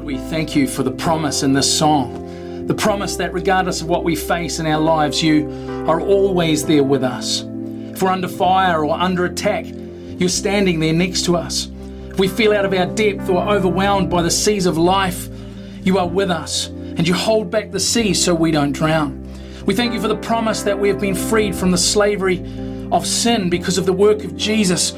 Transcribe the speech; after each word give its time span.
Lord, 0.00 0.14
we 0.14 0.30
thank 0.30 0.56
you 0.56 0.66
for 0.66 0.82
the 0.82 0.90
promise 0.90 1.42
in 1.42 1.52
this 1.52 1.70
song. 1.78 2.66
The 2.66 2.72
promise 2.72 3.16
that 3.16 3.34
regardless 3.34 3.82
of 3.82 3.88
what 3.88 4.02
we 4.02 4.16
face 4.16 4.58
in 4.58 4.66
our 4.66 4.80
lives, 4.80 5.22
you 5.22 5.46
are 5.86 6.00
always 6.00 6.64
there 6.64 6.82
with 6.82 7.04
us. 7.04 7.42
If 7.42 8.00
we're 8.00 8.08
under 8.08 8.26
fire 8.26 8.82
or 8.82 8.98
under 8.98 9.26
attack, 9.26 9.66
you're 9.66 10.30
standing 10.30 10.80
there 10.80 10.94
next 10.94 11.26
to 11.26 11.36
us. 11.36 11.68
If 12.08 12.18
we 12.18 12.28
feel 12.28 12.54
out 12.54 12.64
of 12.64 12.72
our 12.72 12.86
depth 12.86 13.28
or 13.28 13.46
overwhelmed 13.46 14.08
by 14.08 14.22
the 14.22 14.30
seas 14.30 14.64
of 14.64 14.78
life, 14.78 15.28
you 15.82 15.98
are 15.98 16.08
with 16.08 16.30
us 16.30 16.68
and 16.68 17.06
you 17.06 17.12
hold 17.12 17.50
back 17.50 17.70
the 17.70 17.78
sea 17.78 18.14
so 18.14 18.34
we 18.34 18.50
don't 18.50 18.72
drown. 18.72 19.22
We 19.66 19.74
thank 19.74 19.92
you 19.92 20.00
for 20.00 20.08
the 20.08 20.16
promise 20.16 20.62
that 20.62 20.78
we 20.78 20.88
have 20.88 20.98
been 20.98 21.14
freed 21.14 21.54
from 21.54 21.72
the 21.72 21.78
slavery 21.78 22.38
of 22.90 23.06
sin 23.06 23.50
because 23.50 23.76
of 23.76 23.84
the 23.84 23.92
work 23.92 24.24
of 24.24 24.34
Jesus 24.34 24.94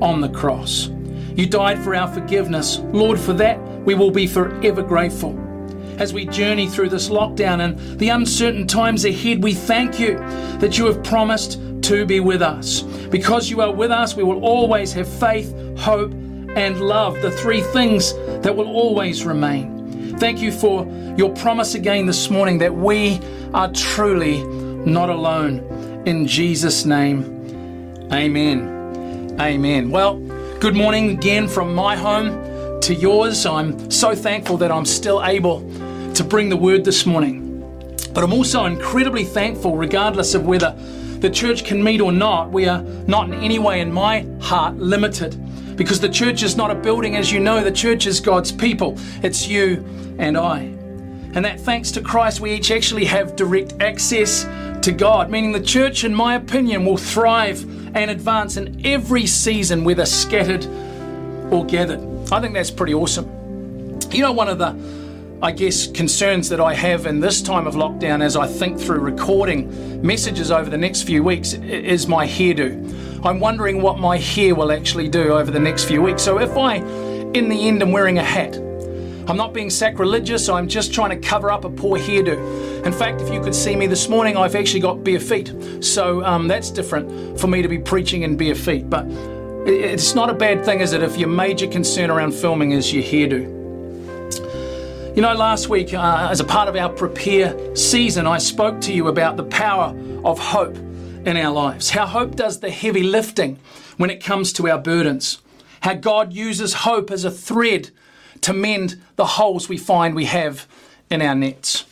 on 0.00 0.20
the 0.20 0.28
cross. 0.28 0.90
You 1.34 1.46
died 1.46 1.82
for 1.82 1.96
our 1.96 2.06
forgiveness. 2.06 2.78
Lord, 2.92 3.18
for 3.18 3.32
that 3.32 3.58
we 3.84 3.94
will 3.94 4.10
be 4.10 4.26
forever 4.26 4.82
grateful. 4.82 5.38
As 5.98 6.12
we 6.12 6.26
journey 6.26 6.68
through 6.68 6.88
this 6.88 7.08
lockdown 7.08 7.60
and 7.64 7.98
the 7.98 8.08
uncertain 8.08 8.66
times 8.66 9.04
ahead, 9.04 9.42
we 9.42 9.54
thank 9.54 10.00
you 10.00 10.16
that 10.58 10.76
you 10.76 10.86
have 10.86 11.04
promised 11.04 11.60
to 11.82 12.04
be 12.04 12.20
with 12.20 12.42
us. 12.42 12.82
Because 12.82 13.48
you 13.48 13.60
are 13.60 13.72
with 13.72 13.90
us, 13.90 14.16
we 14.16 14.24
will 14.24 14.44
always 14.44 14.92
have 14.92 15.08
faith, 15.08 15.54
hope, 15.78 16.12
and 16.12 16.80
love, 16.80 17.20
the 17.22 17.30
three 17.30 17.60
things 17.60 18.14
that 18.42 18.54
will 18.54 18.68
always 18.68 19.24
remain. 19.24 20.18
Thank 20.18 20.40
you 20.40 20.50
for 20.50 20.86
your 21.16 21.32
promise 21.34 21.74
again 21.74 22.06
this 22.06 22.30
morning 22.30 22.58
that 22.58 22.74
we 22.74 23.20
are 23.52 23.70
truly 23.72 24.42
not 24.84 25.10
alone. 25.10 25.58
In 26.06 26.26
Jesus' 26.26 26.84
name, 26.84 27.22
amen. 28.12 29.36
Amen. 29.40 29.90
Well, 29.90 30.20
Good 30.64 30.76
morning 30.76 31.10
again 31.10 31.46
from 31.46 31.74
my 31.74 31.94
home 31.94 32.30
to 32.84 32.94
yours. 32.94 33.46
I'm 33.46 33.90
so 33.90 34.14
thankful 34.14 34.58
that 34.58 34.70
I'm 34.70 34.84
still 34.84 35.24
able 35.24 35.60
to 36.12 36.22
bring 36.22 36.50
the 36.50 36.56
word 36.56 36.84
this 36.84 37.06
morning. 37.06 37.96
But 38.12 38.22
I'm 38.22 38.32
also 38.34 38.66
incredibly 38.66 39.24
thankful, 39.24 39.74
regardless 39.74 40.34
of 40.34 40.44
whether 40.44 40.72
the 41.20 41.30
church 41.30 41.64
can 41.64 41.82
meet 41.82 42.02
or 42.02 42.12
not, 42.12 42.50
we 42.50 42.68
are 42.68 42.82
not 43.06 43.28
in 43.28 43.34
any 43.34 43.58
way, 43.58 43.80
in 43.80 43.90
my 43.90 44.26
heart, 44.38 44.76
limited. 44.76 45.34
Because 45.76 45.98
the 45.98 46.10
church 46.10 46.42
is 46.42 46.58
not 46.58 46.70
a 46.70 46.74
building, 46.74 47.16
as 47.16 47.32
you 47.32 47.40
know, 47.40 47.64
the 47.64 47.72
church 47.72 48.06
is 48.06 48.20
God's 48.20 48.52
people. 48.52 48.98
It's 49.22 49.48
you 49.48 49.82
and 50.18 50.36
I. 50.36 50.58
And 51.32 51.42
that 51.42 51.60
thanks 51.60 51.90
to 51.92 52.02
Christ, 52.02 52.40
we 52.40 52.52
each 52.52 52.70
actually 52.70 53.06
have 53.06 53.34
direct 53.34 53.80
access 53.80 54.44
to 54.82 54.92
God, 54.92 55.30
meaning 55.30 55.52
the 55.52 55.62
church, 55.62 56.04
in 56.04 56.14
my 56.14 56.34
opinion, 56.34 56.84
will 56.84 56.98
thrive 56.98 57.62
and 57.96 58.10
advance 58.10 58.58
in 58.58 58.84
every 58.84 59.26
season, 59.26 59.84
whether 59.84 60.04
scattered 60.04 60.66
or 61.50 61.64
gathered. 61.64 62.23
I 62.34 62.40
think 62.40 62.52
that's 62.52 62.72
pretty 62.72 62.94
awesome. 62.94 63.30
You 64.10 64.22
know, 64.22 64.32
one 64.32 64.48
of 64.48 64.58
the, 64.58 64.76
I 65.40 65.52
guess, 65.52 65.86
concerns 65.86 66.48
that 66.48 66.60
I 66.60 66.74
have 66.74 67.06
in 67.06 67.20
this 67.20 67.40
time 67.40 67.68
of 67.68 67.76
lockdown 67.76 68.24
as 68.24 68.36
I 68.36 68.48
think 68.48 68.80
through 68.80 68.98
recording 68.98 70.04
messages 70.04 70.50
over 70.50 70.68
the 70.68 70.76
next 70.76 71.02
few 71.02 71.22
weeks 71.22 71.52
is 71.52 72.08
my 72.08 72.26
hairdo. 72.26 73.24
I'm 73.24 73.38
wondering 73.38 73.80
what 73.80 74.00
my 74.00 74.18
hair 74.18 74.56
will 74.56 74.72
actually 74.72 75.06
do 75.06 75.32
over 75.32 75.52
the 75.52 75.60
next 75.60 75.84
few 75.84 76.02
weeks. 76.02 76.24
So 76.24 76.40
if 76.40 76.56
I, 76.56 76.78
in 76.78 77.48
the 77.48 77.68
end, 77.68 77.82
am 77.82 77.92
wearing 77.92 78.18
a 78.18 78.24
hat, 78.24 78.56
I'm 79.28 79.36
not 79.36 79.52
being 79.52 79.70
sacrilegious, 79.70 80.48
I'm 80.48 80.66
just 80.66 80.92
trying 80.92 81.10
to 81.10 81.28
cover 81.28 81.52
up 81.52 81.64
a 81.64 81.70
poor 81.70 82.00
hairdo. 82.00 82.84
In 82.84 82.92
fact, 82.92 83.20
if 83.20 83.32
you 83.32 83.40
could 83.40 83.54
see 83.54 83.76
me 83.76 83.86
this 83.86 84.08
morning, 84.08 84.36
I've 84.36 84.56
actually 84.56 84.80
got 84.80 85.04
bare 85.04 85.20
feet. 85.20 85.54
So 85.84 86.24
um, 86.24 86.48
that's 86.48 86.72
different 86.72 87.38
for 87.38 87.46
me 87.46 87.62
to 87.62 87.68
be 87.68 87.78
preaching 87.78 88.22
in 88.22 88.36
bare 88.36 88.56
feet. 88.56 88.90
But 88.90 89.06
it's 89.66 90.14
not 90.14 90.30
a 90.30 90.34
bad 90.34 90.64
thing, 90.64 90.80
is 90.80 90.92
it, 90.92 91.02
if 91.02 91.16
your 91.16 91.28
major 91.28 91.66
concern 91.66 92.10
around 92.10 92.34
filming 92.34 92.72
is 92.72 92.92
your 92.92 93.02
hairdo? 93.02 93.62
You 95.16 95.22
know, 95.22 95.34
last 95.34 95.68
week, 95.68 95.94
uh, 95.94 96.28
as 96.30 96.40
a 96.40 96.44
part 96.44 96.68
of 96.68 96.76
our 96.76 96.88
prepare 96.88 97.76
season, 97.76 98.26
I 98.26 98.38
spoke 98.38 98.80
to 98.82 98.92
you 98.92 99.08
about 99.08 99.36
the 99.36 99.44
power 99.44 99.96
of 100.24 100.38
hope 100.38 100.76
in 100.76 101.36
our 101.36 101.52
lives. 101.52 101.90
How 101.90 102.06
hope 102.06 102.34
does 102.34 102.60
the 102.60 102.70
heavy 102.70 103.02
lifting 103.02 103.58
when 103.96 104.10
it 104.10 104.22
comes 104.22 104.52
to 104.54 104.68
our 104.68 104.78
burdens. 104.78 105.40
How 105.80 105.94
God 105.94 106.32
uses 106.32 106.74
hope 106.74 107.10
as 107.10 107.24
a 107.24 107.30
thread 107.30 107.90
to 108.40 108.52
mend 108.52 109.00
the 109.16 109.26
holes 109.26 109.68
we 109.68 109.76
find 109.76 110.14
we 110.14 110.26
have 110.26 110.66
in 111.10 111.22
our 111.22 111.34
nets. 111.34 111.84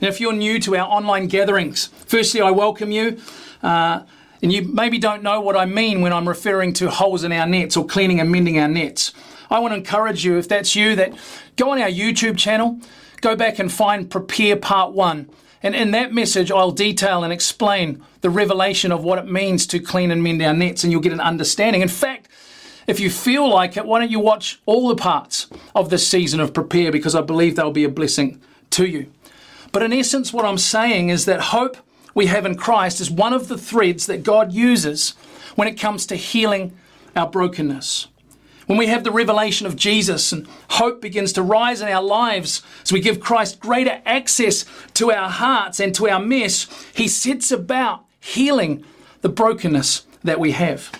Now, 0.00 0.08
if 0.08 0.20
you're 0.20 0.32
new 0.32 0.60
to 0.60 0.76
our 0.76 0.88
online 0.88 1.26
gatherings, 1.26 1.86
firstly, 2.06 2.40
I 2.40 2.50
welcome 2.50 2.90
you. 2.90 3.20
Uh, 3.62 4.02
and 4.42 4.52
you 4.52 4.62
maybe 4.62 4.98
don't 4.98 5.22
know 5.22 5.40
what 5.40 5.56
I 5.56 5.64
mean 5.64 6.00
when 6.00 6.12
I'm 6.12 6.28
referring 6.28 6.72
to 6.74 6.90
holes 6.90 7.24
in 7.24 7.32
our 7.32 7.46
nets 7.46 7.76
or 7.76 7.86
cleaning 7.86 8.20
and 8.20 8.30
mending 8.30 8.58
our 8.58 8.68
nets. 8.68 9.12
I 9.50 9.58
want 9.58 9.72
to 9.72 9.78
encourage 9.78 10.24
you, 10.24 10.38
if 10.38 10.48
that's 10.48 10.76
you, 10.76 10.94
that 10.96 11.14
go 11.56 11.70
on 11.70 11.80
our 11.80 11.88
YouTube 11.88 12.36
channel, 12.38 12.80
go 13.20 13.34
back 13.34 13.58
and 13.58 13.72
find 13.72 14.10
Prepare 14.10 14.56
Part 14.56 14.92
1. 14.92 15.30
And 15.62 15.74
in 15.74 15.90
that 15.90 16.12
message, 16.12 16.52
I'll 16.52 16.70
detail 16.70 17.24
and 17.24 17.32
explain 17.32 18.04
the 18.20 18.30
revelation 18.30 18.92
of 18.92 19.02
what 19.02 19.18
it 19.18 19.26
means 19.26 19.66
to 19.68 19.80
clean 19.80 20.10
and 20.10 20.22
mend 20.22 20.42
our 20.42 20.54
nets, 20.54 20.84
and 20.84 20.92
you'll 20.92 21.00
get 21.00 21.12
an 21.12 21.20
understanding. 21.20 21.82
In 21.82 21.88
fact, 21.88 22.28
if 22.86 23.00
you 23.00 23.10
feel 23.10 23.48
like 23.48 23.76
it, 23.76 23.84
why 23.84 24.00
don't 24.00 24.10
you 24.10 24.20
watch 24.20 24.60
all 24.66 24.88
the 24.88 24.96
parts 24.96 25.48
of 25.74 25.90
this 25.90 26.06
season 26.06 26.40
of 26.40 26.54
Prepare 26.54 26.92
because 26.92 27.14
I 27.14 27.20
believe 27.22 27.56
they'll 27.56 27.70
be 27.70 27.84
a 27.84 27.88
blessing 27.88 28.40
to 28.70 28.86
you. 28.86 29.12
But 29.72 29.82
in 29.82 29.92
essence, 29.92 30.32
what 30.32 30.44
I'm 30.44 30.58
saying 30.58 31.10
is 31.10 31.24
that 31.26 31.40
hope 31.40 31.76
we 32.18 32.26
have 32.26 32.44
in 32.44 32.56
Christ 32.56 33.00
is 33.00 33.12
one 33.12 33.32
of 33.32 33.46
the 33.46 33.56
threads 33.56 34.06
that 34.06 34.24
God 34.24 34.52
uses 34.52 35.10
when 35.54 35.68
it 35.68 35.78
comes 35.78 36.04
to 36.06 36.16
healing 36.16 36.76
our 37.14 37.30
brokenness. 37.30 38.08
When 38.66 38.76
we 38.76 38.88
have 38.88 39.04
the 39.04 39.12
revelation 39.12 39.68
of 39.68 39.76
Jesus 39.76 40.32
and 40.32 40.48
hope 40.70 41.00
begins 41.00 41.32
to 41.34 41.44
rise 41.44 41.80
in 41.80 41.86
our 41.86 42.02
lives 42.02 42.60
as 42.82 42.90
we 42.90 42.98
give 42.98 43.20
Christ 43.20 43.60
greater 43.60 44.02
access 44.04 44.64
to 44.94 45.12
our 45.12 45.30
hearts 45.30 45.78
and 45.78 45.94
to 45.94 46.08
our 46.08 46.18
mess, 46.18 46.66
He 46.92 47.06
sets 47.06 47.52
about 47.52 48.04
healing 48.18 48.84
the 49.20 49.28
brokenness 49.28 50.04
that 50.24 50.40
we 50.40 50.50
have. 50.50 50.90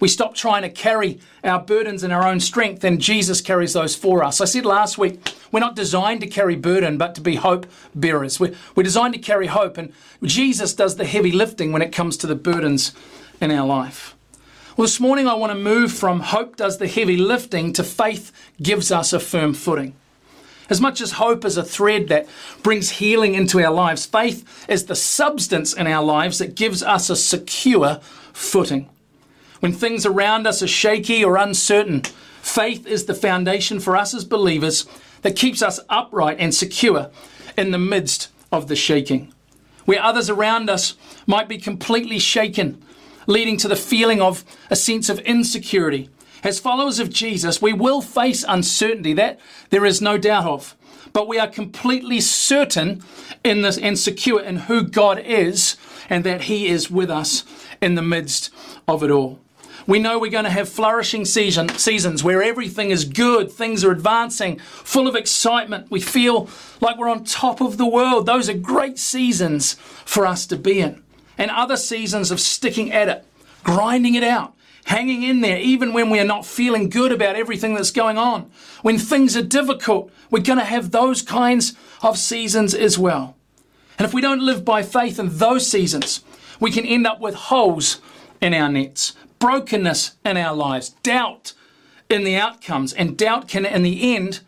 We 0.00 0.08
stop 0.08 0.34
trying 0.34 0.62
to 0.62 0.70
carry 0.70 1.20
our 1.44 1.60
burdens 1.60 2.02
in 2.02 2.10
our 2.10 2.26
own 2.26 2.40
strength, 2.40 2.82
and 2.84 3.00
Jesus 3.00 3.42
carries 3.42 3.74
those 3.74 3.94
for 3.94 4.24
us. 4.24 4.40
I 4.40 4.46
said 4.46 4.64
last 4.64 4.96
week, 4.96 5.34
we're 5.52 5.60
not 5.60 5.76
designed 5.76 6.22
to 6.22 6.26
carry 6.26 6.56
burden, 6.56 6.96
but 6.96 7.14
to 7.16 7.20
be 7.20 7.36
hope 7.36 7.66
bearers. 7.94 8.40
We're, 8.40 8.54
we're 8.74 8.82
designed 8.82 9.12
to 9.14 9.20
carry 9.20 9.46
hope, 9.46 9.76
and 9.76 9.92
Jesus 10.22 10.72
does 10.72 10.96
the 10.96 11.04
heavy 11.04 11.30
lifting 11.30 11.70
when 11.70 11.82
it 11.82 11.92
comes 11.92 12.16
to 12.18 12.26
the 12.26 12.34
burdens 12.34 12.94
in 13.42 13.50
our 13.50 13.66
life. 13.66 14.16
Well, 14.76 14.86
this 14.86 15.00
morning 15.00 15.28
I 15.28 15.34
want 15.34 15.52
to 15.52 15.58
move 15.58 15.92
from 15.92 16.20
hope 16.20 16.56
does 16.56 16.78
the 16.78 16.88
heavy 16.88 17.18
lifting 17.18 17.74
to 17.74 17.84
faith 17.84 18.32
gives 18.62 18.90
us 18.90 19.12
a 19.12 19.20
firm 19.20 19.52
footing. 19.52 19.94
As 20.70 20.80
much 20.80 21.02
as 21.02 21.12
hope 21.12 21.44
is 21.44 21.58
a 21.58 21.64
thread 21.64 22.08
that 22.08 22.26
brings 22.62 22.90
healing 22.90 23.34
into 23.34 23.62
our 23.62 23.72
lives, 23.72 24.06
faith 24.06 24.66
is 24.68 24.86
the 24.86 24.94
substance 24.94 25.74
in 25.74 25.86
our 25.86 26.02
lives 26.02 26.38
that 26.38 26.54
gives 26.54 26.82
us 26.82 27.10
a 27.10 27.16
secure 27.16 28.00
footing. 28.32 28.88
When 29.60 29.72
things 29.72 30.06
around 30.06 30.46
us 30.46 30.62
are 30.62 30.66
shaky 30.66 31.22
or 31.22 31.36
uncertain, 31.36 32.02
faith 32.40 32.86
is 32.86 33.04
the 33.04 33.14
foundation 33.14 33.78
for 33.78 33.96
us 33.96 34.14
as 34.14 34.24
believers 34.24 34.86
that 35.20 35.36
keeps 35.36 35.60
us 35.60 35.80
upright 35.90 36.38
and 36.40 36.54
secure 36.54 37.10
in 37.58 37.70
the 37.70 37.78
midst 37.78 38.28
of 38.50 38.68
the 38.68 38.76
shaking. 38.76 39.32
Where 39.84 40.02
others 40.02 40.30
around 40.30 40.70
us 40.70 40.96
might 41.26 41.48
be 41.48 41.58
completely 41.58 42.18
shaken, 42.18 42.82
leading 43.26 43.58
to 43.58 43.68
the 43.68 43.76
feeling 43.76 44.22
of 44.22 44.44
a 44.70 44.76
sense 44.76 45.10
of 45.10 45.18
insecurity. 45.20 46.08
As 46.42 46.58
followers 46.58 46.98
of 46.98 47.10
Jesus, 47.10 47.60
we 47.60 47.74
will 47.74 48.00
face 48.00 48.44
uncertainty, 48.48 49.12
that 49.12 49.38
there 49.68 49.84
is 49.84 50.00
no 50.00 50.16
doubt 50.16 50.46
of. 50.46 50.74
But 51.12 51.28
we 51.28 51.38
are 51.38 51.48
completely 51.48 52.20
certain 52.20 53.02
in 53.44 53.60
this 53.60 53.76
and 53.76 53.98
secure 53.98 54.40
in 54.40 54.56
who 54.56 54.84
God 54.84 55.18
is 55.18 55.76
and 56.08 56.24
that 56.24 56.42
He 56.42 56.68
is 56.68 56.90
with 56.90 57.10
us 57.10 57.44
in 57.82 57.94
the 57.94 58.02
midst 58.02 58.50
of 58.88 59.02
it 59.02 59.10
all. 59.10 59.38
We 59.90 59.98
know 59.98 60.20
we're 60.20 60.30
going 60.30 60.44
to 60.44 60.50
have 60.50 60.68
flourishing 60.68 61.24
season, 61.24 61.68
seasons 61.70 62.22
where 62.22 62.44
everything 62.44 62.92
is 62.92 63.04
good, 63.04 63.50
things 63.50 63.82
are 63.82 63.90
advancing, 63.90 64.60
full 64.60 65.08
of 65.08 65.16
excitement. 65.16 65.90
We 65.90 66.00
feel 66.00 66.48
like 66.80 66.96
we're 66.96 67.08
on 67.08 67.24
top 67.24 67.60
of 67.60 67.76
the 67.76 67.88
world. 67.88 68.24
Those 68.24 68.48
are 68.48 68.54
great 68.54 69.00
seasons 69.00 69.72
for 70.04 70.28
us 70.28 70.46
to 70.46 70.56
be 70.56 70.78
in. 70.78 71.02
And 71.36 71.50
other 71.50 71.76
seasons 71.76 72.30
of 72.30 72.38
sticking 72.38 72.92
at 72.92 73.08
it, 73.08 73.26
grinding 73.64 74.14
it 74.14 74.22
out, 74.22 74.54
hanging 74.84 75.24
in 75.24 75.40
there, 75.40 75.58
even 75.58 75.92
when 75.92 76.08
we 76.08 76.20
are 76.20 76.24
not 76.24 76.46
feeling 76.46 76.88
good 76.88 77.10
about 77.10 77.34
everything 77.34 77.74
that's 77.74 77.90
going 77.90 78.16
on. 78.16 78.48
When 78.82 78.96
things 78.96 79.36
are 79.36 79.42
difficult, 79.42 80.12
we're 80.30 80.38
going 80.38 80.60
to 80.60 80.64
have 80.64 80.92
those 80.92 81.20
kinds 81.20 81.72
of 82.00 82.16
seasons 82.16 82.76
as 82.76 82.96
well. 82.96 83.34
And 83.98 84.06
if 84.06 84.14
we 84.14 84.20
don't 84.20 84.40
live 84.40 84.64
by 84.64 84.84
faith 84.84 85.18
in 85.18 85.36
those 85.38 85.66
seasons, 85.66 86.22
we 86.60 86.70
can 86.70 86.86
end 86.86 87.08
up 87.08 87.18
with 87.18 87.34
holes 87.34 88.00
in 88.40 88.54
our 88.54 88.68
nets 88.68 89.16
brokenness 89.40 90.12
in 90.24 90.36
our 90.36 90.54
lives, 90.54 90.90
doubt 91.02 91.54
in 92.08 92.22
the 92.22 92.36
outcomes, 92.36 92.92
and 92.92 93.18
doubt 93.18 93.48
can, 93.48 93.66
in 93.66 93.82
the 93.82 94.14
end, 94.14 94.40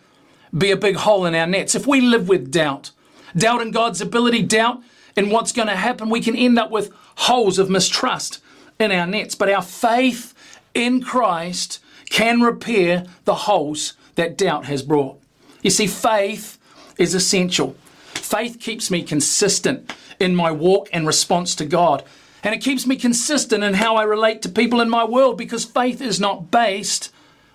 be 0.56 0.70
a 0.70 0.76
big 0.76 0.96
hole 0.96 1.26
in 1.26 1.34
our 1.34 1.46
nets. 1.46 1.74
If 1.74 1.86
we 1.86 2.00
live 2.00 2.28
with 2.28 2.52
doubt, 2.52 2.92
doubt 3.36 3.62
in 3.62 3.72
God's 3.72 4.00
ability, 4.00 4.42
doubt 4.42 4.82
in 5.16 5.30
what's 5.30 5.52
going 5.52 5.68
to 5.68 5.76
happen, 5.76 6.10
we 6.10 6.20
can 6.20 6.36
end 6.36 6.58
up 6.58 6.70
with 6.70 6.92
holes 7.16 7.58
of 7.58 7.70
mistrust 7.70 8.40
in 8.78 8.92
our 8.92 9.06
nets. 9.06 9.34
But 9.34 9.48
our 9.48 9.62
faith 9.62 10.34
in 10.74 11.02
Christ 11.02 11.80
can 12.10 12.40
repair 12.40 13.06
the 13.24 13.34
holes 13.34 13.94
that 14.14 14.36
doubt 14.36 14.66
has 14.66 14.82
brought. 14.82 15.20
You 15.62 15.70
see, 15.70 15.86
faith 15.86 16.58
is 16.98 17.14
essential. 17.14 17.76
Faith 18.14 18.58
keeps 18.60 18.90
me 18.90 19.02
consistent 19.02 19.92
in 20.20 20.36
my 20.36 20.50
walk 20.50 20.88
and 20.92 21.06
response 21.06 21.54
to 21.56 21.64
God. 21.64 22.04
And 22.42 22.54
it 22.54 22.62
keeps 22.62 22.86
me 22.86 22.96
consistent 22.96 23.62
in 23.62 23.74
how 23.74 23.96
I 23.96 24.02
relate 24.02 24.42
to 24.42 24.48
people 24.48 24.80
in 24.80 24.90
my 24.90 25.04
world 25.04 25.38
because 25.38 25.64
faith 25.64 26.00
is 26.00 26.18
not 26.18 26.50
based 26.50 27.12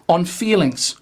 on 0.08 0.26
feelings. 0.26 0.96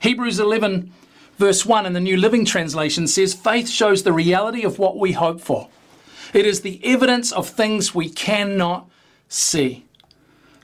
Hebrews 0.00 0.38
11, 0.38 0.92
verse 1.38 1.66
1 1.66 1.86
in 1.86 1.94
the 1.94 2.00
New 2.00 2.16
Living 2.16 2.44
Translation 2.44 3.06
says, 3.06 3.34
Faith 3.34 3.68
shows 3.68 4.02
the 4.02 4.12
reality 4.12 4.62
of 4.62 4.78
what 4.78 4.98
we 4.98 5.12
hope 5.12 5.40
for. 5.40 5.68
It 6.32 6.46
is 6.46 6.60
the 6.60 6.80
evidence 6.84 7.32
of 7.32 7.48
things 7.48 7.94
we 7.94 8.08
cannot 8.08 8.88
see. 9.28 9.84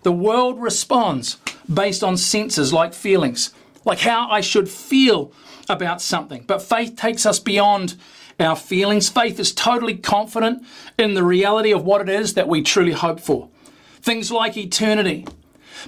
The 0.03 0.13
world 0.13 0.61
responds 0.61 1.39
based 1.73 2.03
on 2.03 2.17
senses 2.17 2.73
like 2.73 2.95
feelings, 2.95 3.53
like 3.85 4.01
how 4.01 4.29
I 4.29 4.41
should 4.41 4.69
feel 4.69 5.33
about 5.69 6.03
something. 6.03 6.45
But 6.47 6.63
faith 6.63 6.97
takes 6.97 7.27
us 7.27 7.39
beyond 7.39 7.97
our 8.41 8.57
feelings. 8.57 9.09
Faith 9.09 9.39
is 9.39 9.53
totally 9.53 9.97
confident 9.97 10.65
in 10.99 11.15
the 11.15 11.25
reality 11.25 11.73
of 11.73 11.85
what 11.85 12.01
it 12.01 12.09
is 12.09 12.35
that 12.35 12.49
we 12.49 12.63
truly 12.63 12.93
hope 12.93 13.21
for. 13.21 13.49
Things 14.01 14.31
like 14.31 14.57
eternity, 14.57 15.27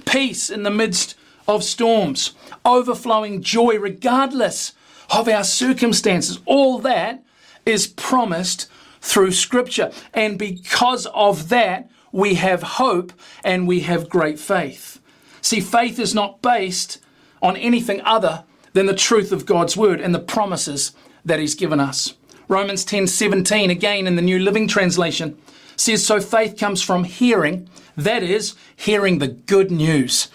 peace 0.05 0.49
in 0.49 0.63
the 0.63 0.71
midst 0.71 1.15
of 1.47 1.63
storms, 1.63 2.33
overflowing 2.65 3.41
joy 3.41 3.77
regardless 3.77 4.73
of 5.09 5.27
our 5.27 5.43
circumstances. 5.43 6.39
All 6.45 6.79
that 6.79 7.23
is 7.65 7.87
promised 7.87 8.69
through 9.01 9.31
Scripture. 9.31 9.91
And 10.13 10.39
because 10.39 11.05
of 11.07 11.49
that, 11.49 11.89
we 12.11 12.35
have 12.35 12.63
hope 12.63 13.11
and 13.43 13.67
we 13.67 13.81
have 13.81 14.09
great 14.09 14.39
faith. 14.39 14.99
See, 15.41 15.59
faith 15.59 15.99
is 15.99 16.15
not 16.15 16.41
based 16.41 16.99
on 17.41 17.57
anything 17.57 18.01
other 18.05 18.45
than 18.71 18.85
the 18.85 18.95
truth 18.95 19.31
of 19.31 19.45
God's 19.45 19.75
word 19.75 19.99
and 19.99 20.15
the 20.15 20.19
promises 20.19 20.93
that 21.25 21.39
He's 21.39 21.55
given 21.55 21.79
us. 21.79 22.13
Romans 22.47 22.83
10 22.85 23.07
17, 23.07 23.69
again 23.69 24.07
in 24.07 24.15
the 24.15 24.21
New 24.21 24.39
Living 24.39 24.67
Translation, 24.67 25.37
says, 25.75 26.05
So 26.05 26.19
faith 26.19 26.57
comes 26.57 26.81
from 26.81 27.03
hearing, 27.03 27.69
that 27.95 28.23
is, 28.23 28.55
hearing 28.75 29.19
the 29.19 29.27
good 29.27 29.71
news 29.71 30.29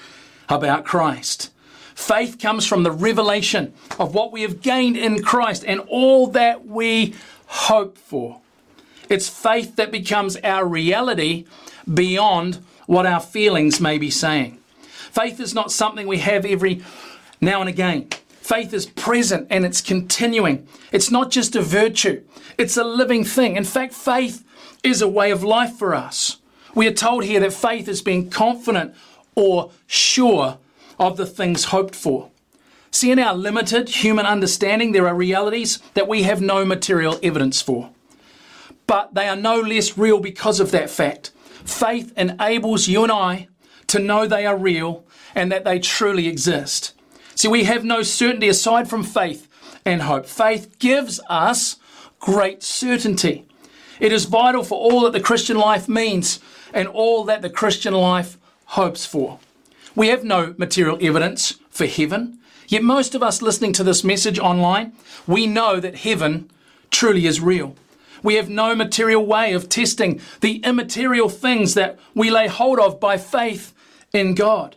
about 0.48 0.84
Christ. 0.84 1.50
Faith 1.94 2.38
comes 2.38 2.64
from 2.64 2.84
the 2.84 2.92
revelation 2.92 3.74
of 3.98 4.14
what 4.14 4.30
we 4.30 4.42
have 4.42 4.62
gained 4.62 4.96
in 4.96 5.22
Christ 5.22 5.64
and 5.66 5.80
all 5.88 6.28
that 6.28 6.64
we 6.64 7.14
hope 7.46 7.98
for. 7.98 8.40
It's 9.08 9.28
faith 9.28 9.76
that 9.76 9.90
becomes 9.90 10.36
our 10.44 10.64
reality 10.66 11.44
beyond 11.92 12.58
what 12.86 13.06
our 13.06 13.20
feelings 13.20 13.80
may 13.80 13.98
be 13.98 14.10
saying. 14.10 14.58
Faith 15.10 15.40
is 15.40 15.54
not 15.54 15.72
something 15.72 16.06
we 16.06 16.18
have 16.18 16.44
every 16.44 16.82
now 17.40 17.60
and 17.60 17.68
again. 17.68 18.08
Faith 18.48 18.72
is 18.72 18.86
present 18.86 19.46
and 19.50 19.66
it's 19.66 19.82
continuing. 19.82 20.66
It's 20.90 21.10
not 21.10 21.30
just 21.30 21.54
a 21.54 21.60
virtue, 21.60 22.22
it's 22.56 22.78
a 22.78 22.82
living 22.82 23.22
thing. 23.22 23.56
In 23.56 23.64
fact, 23.64 23.92
faith 23.92 24.42
is 24.82 25.02
a 25.02 25.06
way 25.06 25.30
of 25.30 25.44
life 25.44 25.76
for 25.76 25.94
us. 25.94 26.38
We 26.74 26.86
are 26.86 26.94
told 26.94 27.24
here 27.24 27.40
that 27.40 27.52
faith 27.52 27.88
is 27.88 28.00
being 28.00 28.30
confident 28.30 28.94
or 29.34 29.70
sure 29.86 30.56
of 30.98 31.18
the 31.18 31.26
things 31.26 31.64
hoped 31.64 31.94
for. 31.94 32.30
See, 32.90 33.10
in 33.10 33.18
our 33.18 33.34
limited 33.34 33.90
human 33.90 34.24
understanding, 34.24 34.92
there 34.92 35.06
are 35.06 35.14
realities 35.14 35.78
that 35.92 36.08
we 36.08 36.22
have 36.22 36.40
no 36.40 36.64
material 36.64 37.20
evidence 37.22 37.60
for. 37.60 37.90
But 38.86 39.12
they 39.12 39.28
are 39.28 39.36
no 39.36 39.60
less 39.60 39.98
real 39.98 40.20
because 40.20 40.58
of 40.58 40.70
that 40.70 40.88
fact. 40.88 41.32
Faith 41.66 42.14
enables 42.16 42.88
you 42.88 43.02
and 43.02 43.12
I 43.12 43.48
to 43.88 43.98
know 43.98 44.26
they 44.26 44.46
are 44.46 44.56
real 44.56 45.04
and 45.34 45.52
that 45.52 45.64
they 45.64 45.78
truly 45.78 46.28
exist. 46.28 46.94
See, 47.38 47.46
we 47.46 47.62
have 47.62 47.84
no 47.84 48.02
certainty 48.02 48.48
aside 48.48 48.90
from 48.90 49.04
faith 49.04 49.46
and 49.84 50.02
hope. 50.02 50.26
Faith 50.26 50.76
gives 50.80 51.20
us 51.30 51.76
great 52.18 52.64
certainty. 52.64 53.46
It 54.00 54.12
is 54.12 54.24
vital 54.24 54.64
for 54.64 54.76
all 54.76 55.02
that 55.02 55.12
the 55.12 55.20
Christian 55.20 55.56
life 55.56 55.88
means 55.88 56.40
and 56.74 56.88
all 56.88 57.22
that 57.26 57.42
the 57.42 57.48
Christian 57.48 57.94
life 57.94 58.38
hopes 58.64 59.06
for. 59.06 59.38
We 59.94 60.08
have 60.08 60.24
no 60.24 60.56
material 60.58 60.98
evidence 61.00 61.60
for 61.70 61.86
heaven, 61.86 62.40
yet 62.66 62.82
most 62.82 63.14
of 63.14 63.22
us 63.22 63.40
listening 63.40 63.72
to 63.74 63.84
this 63.84 64.02
message 64.02 64.40
online, 64.40 64.94
we 65.24 65.46
know 65.46 65.78
that 65.78 65.98
heaven 65.98 66.50
truly 66.90 67.24
is 67.24 67.40
real. 67.40 67.76
We 68.20 68.34
have 68.34 68.48
no 68.48 68.74
material 68.74 69.24
way 69.24 69.52
of 69.52 69.68
testing 69.68 70.20
the 70.40 70.56
immaterial 70.64 71.28
things 71.28 71.74
that 71.74 72.00
we 72.16 72.32
lay 72.32 72.48
hold 72.48 72.80
of 72.80 72.98
by 72.98 73.16
faith 73.16 73.72
in 74.12 74.34
God. 74.34 74.74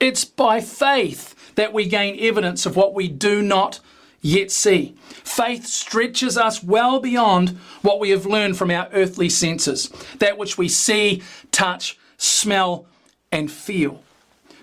It's 0.00 0.24
by 0.24 0.62
faith 0.62 1.34
that 1.58 1.72
we 1.72 1.86
gain 1.86 2.16
evidence 2.20 2.66
of 2.66 2.76
what 2.76 2.94
we 2.94 3.08
do 3.08 3.42
not 3.42 3.80
yet 4.20 4.48
see. 4.48 4.94
Faith 5.08 5.66
stretches 5.66 6.38
us 6.38 6.62
well 6.62 7.00
beyond 7.00 7.48
what 7.82 7.98
we 7.98 8.10
have 8.10 8.24
learned 8.24 8.56
from 8.56 8.70
our 8.70 8.88
earthly 8.92 9.28
senses, 9.28 9.88
that 10.20 10.38
which 10.38 10.56
we 10.56 10.68
see, 10.68 11.20
touch, 11.50 11.98
smell, 12.16 12.86
and 13.32 13.50
feel. 13.50 14.04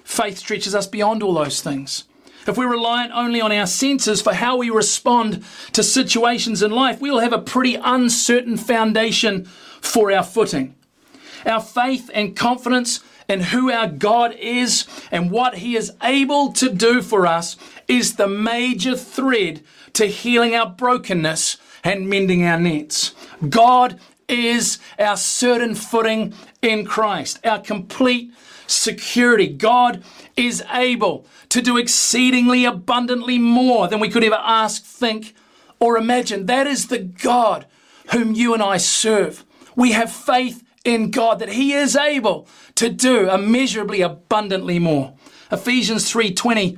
Faith 0.06 0.38
stretches 0.38 0.74
us 0.74 0.88
beyond 0.88 1.22
all 1.22 1.34
those 1.34 1.62
things. 1.62 2.06
If 2.48 2.58
we're 2.58 2.72
reliant 2.72 3.12
only 3.14 3.42
on 3.42 3.52
our 3.52 3.68
senses 3.68 4.22
for 4.22 4.34
how 4.34 4.56
we 4.56 4.70
respond 4.70 5.44
to 5.74 5.84
situations 5.84 6.64
in 6.64 6.72
life, 6.72 7.02
we'll 7.02 7.20
have 7.20 7.34
a 7.34 7.40
pretty 7.40 7.76
uncertain 7.76 8.56
foundation 8.56 9.44
for 9.82 10.14
our 10.14 10.24
footing. 10.24 10.76
Our 11.46 11.60
faith 11.60 12.10
and 12.14 12.38
confidence 12.38 13.02
and 13.28 13.44
who 13.44 13.72
our 13.72 13.88
God 13.88 14.34
is 14.34 14.86
and 15.12 15.32
what 15.32 15.56
He 15.56 15.76
is 15.76 15.92
able 16.02 16.52
to 16.54 16.70
do 16.70 17.02
for 17.02 17.26
us 17.26 17.58
is 17.88 18.16
the 18.16 18.28
major 18.28 18.96
thread 18.96 19.62
to 19.94 20.06
healing 20.06 20.56
our 20.56 20.70
brokenness 20.70 21.58
and 21.84 22.10
mending 22.10 22.44
our 22.46 22.60
nets. 22.60 23.14
God 23.48 24.00
is 24.28 24.80
our 24.98 25.18
certain 25.18 25.76
footing 25.76 26.34
in 26.62 26.86
Christ, 26.86 27.40
our 27.46 27.60
complete 27.60 28.34
security. 28.68 29.48
God 29.48 30.04
is 30.36 30.64
able 30.72 31.26
to 31.50 31.62
do 31.62 31.78
exceedingly 31.78 32.66
abundantly 32.66 33.38
more 33.38 33.88
than 33.88 34.00
we 34.00 34.10
could 34.10 34.24
ever 34.24 34.40
ask, 34.40 34.84
think, 34.84 35.36
or 35.80 35.98
imagine. 35.98 36.48
That 36.48 36.68
is 36.68 36.88
the 36.88 37.00
God 37.00 37.66
whom 38.12 38.34
you 38.34 38.54
and 38.54 38.64
I 38.64 38.78
serve. 38.78 39.46
We 39.76 39.92
have 39.92 40.12
faith 40.12 40.64
in 40.86 41.12
God 41.12 41.40
that 41.40 41.50
He 41.50 41.74
is 41.74 41.96
able 41.96 42.48
to 42.76 42.90
do 42.90 43.30
immeasurably 43.30 44.02
abundantly 44.02 44.80
more. 44.80 45.14
Ephesians 45.52 46.10
3:20 46.12 46.78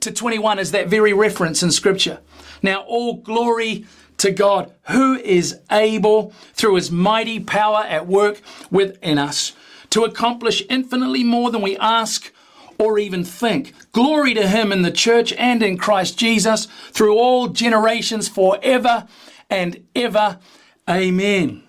to 0.00 0.10
21 0.10 0.58
is 0.58 0.72
that 0.72 0.88
very 0.88 1.12
reference 1.12 1.62
in 1.62 1.70
scripture. 1.70 2.20
Now 2.62 2.80
all 2.82 3.16
glory 3.16 3.84
to 4.18 4.30
God 4.30 4.72
who 4.88 5.14
is 5.14 5.58
able 5.70 6.32
through 6.52 6.76
his 6.76 6.90
mighty 6.90 7.40
power 7.40 7.84
at 7.88 8.06
work 8.06 8.40
within 8.70 9.18
us 9.18 9.52
to 9.90 10.04
accomplish 10.04 10.62
infinitely 10.68 11.24
more 11.24 11.50
than 11.50 11.62
we 11.62 11.76
ask 11.78 12.32
or 12.78 12.98
even 12.98 13.24
think. 13.24 13.74
Glory 13.92 14.34
to 14.34 14.46
him 14.46 14.72
in 14.72 14.82
the 14.82 14.90
church 14.90 15.32
and 15.34 15.62
in 15.62 15.76
Christ 15.76 16.18
Jesus 16.18 16.66
through 16.90 17.16
all 17.16 17.48
generations 17.48 18.28
forever 18.28 19.06
and 19.50 19.84
ever. 19.94 20.38
Amen. 20.88 21.62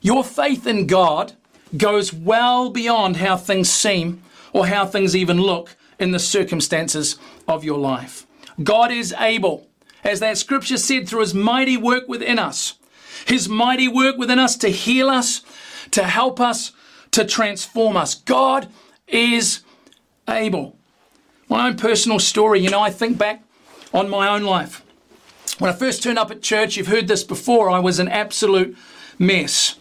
Your 0.00 0.24
faith 0.24 0.66
in 0.66 0.86
God 0.86 1.34
goes 1.76 2.12
well 2.12 2.70
beyond 2.70 3.16
how 3.16 3.36
things 3.36 3.70
seem 3.70 4.22
or 4.52 4.66
how 4.66 4.86
things 4.86 5.14
even 5.14 5.40
look 5.40 5.76
in 5.98 6.10
the 6.10 6.18
circumstances 6.18 7.18
of 7.46 7.64
your 7.64 7.78
life. 7.78 8.26
God 8.62 8.90
is 8.90 9.14
able, 9.18 9.68
as 10.02 10.20
that 10.20 10.38
scripture 10.38 10.78
said, 10.78 11.08
through 11.08 11.20
his 11.20 11.34
mighty 11.34 11.76
work 11.76 12.08
within 12.08 12.38
us, 12.38 12.74
his 13.26 13.48
mighty 13.48 13.88
work 13.88 14.16
within 14.16 14.38
us 14.38 14.56
to 14.58 14.68
heal 14.68 15.08
us, 15.08 15.42
to 15.90 16.04
help 16.04 16.40
us, 16.40 16.72
to 17.12 17.24
transform 17.24 17.96
us. 17.96 18.14
God 18.14 18.68
is 19.06 19.62
able. 20.28 20.76
My 21.48 21.66
own 21.66 21.76
personal 21.76 22.18
story, 22.18 22.60
you 22.60 22.70
know, 22.70 22.80
I 22.80 22.90
think 22.90 23.18
back 23.18 23.42
on 23.92 24.08
my 24.08 24.28
own 24.28 24.44
life. 24.44 24.84
When 25.58 25.70
I 25.70 25.74
first 25.74 26.02
turned 26.02 26.18
up 26.18 26.30
at 26.30 26.42
church, 26.42 26.76
you've 26.76 26.86
heard 26.86 27.08
this 27.08 27.24
before, 27.24 27.68
I 27.68 27.80
was 27.80 27.98
an 27.98 28.08
absolute 28.08 28.76
mess. 29.18 29.76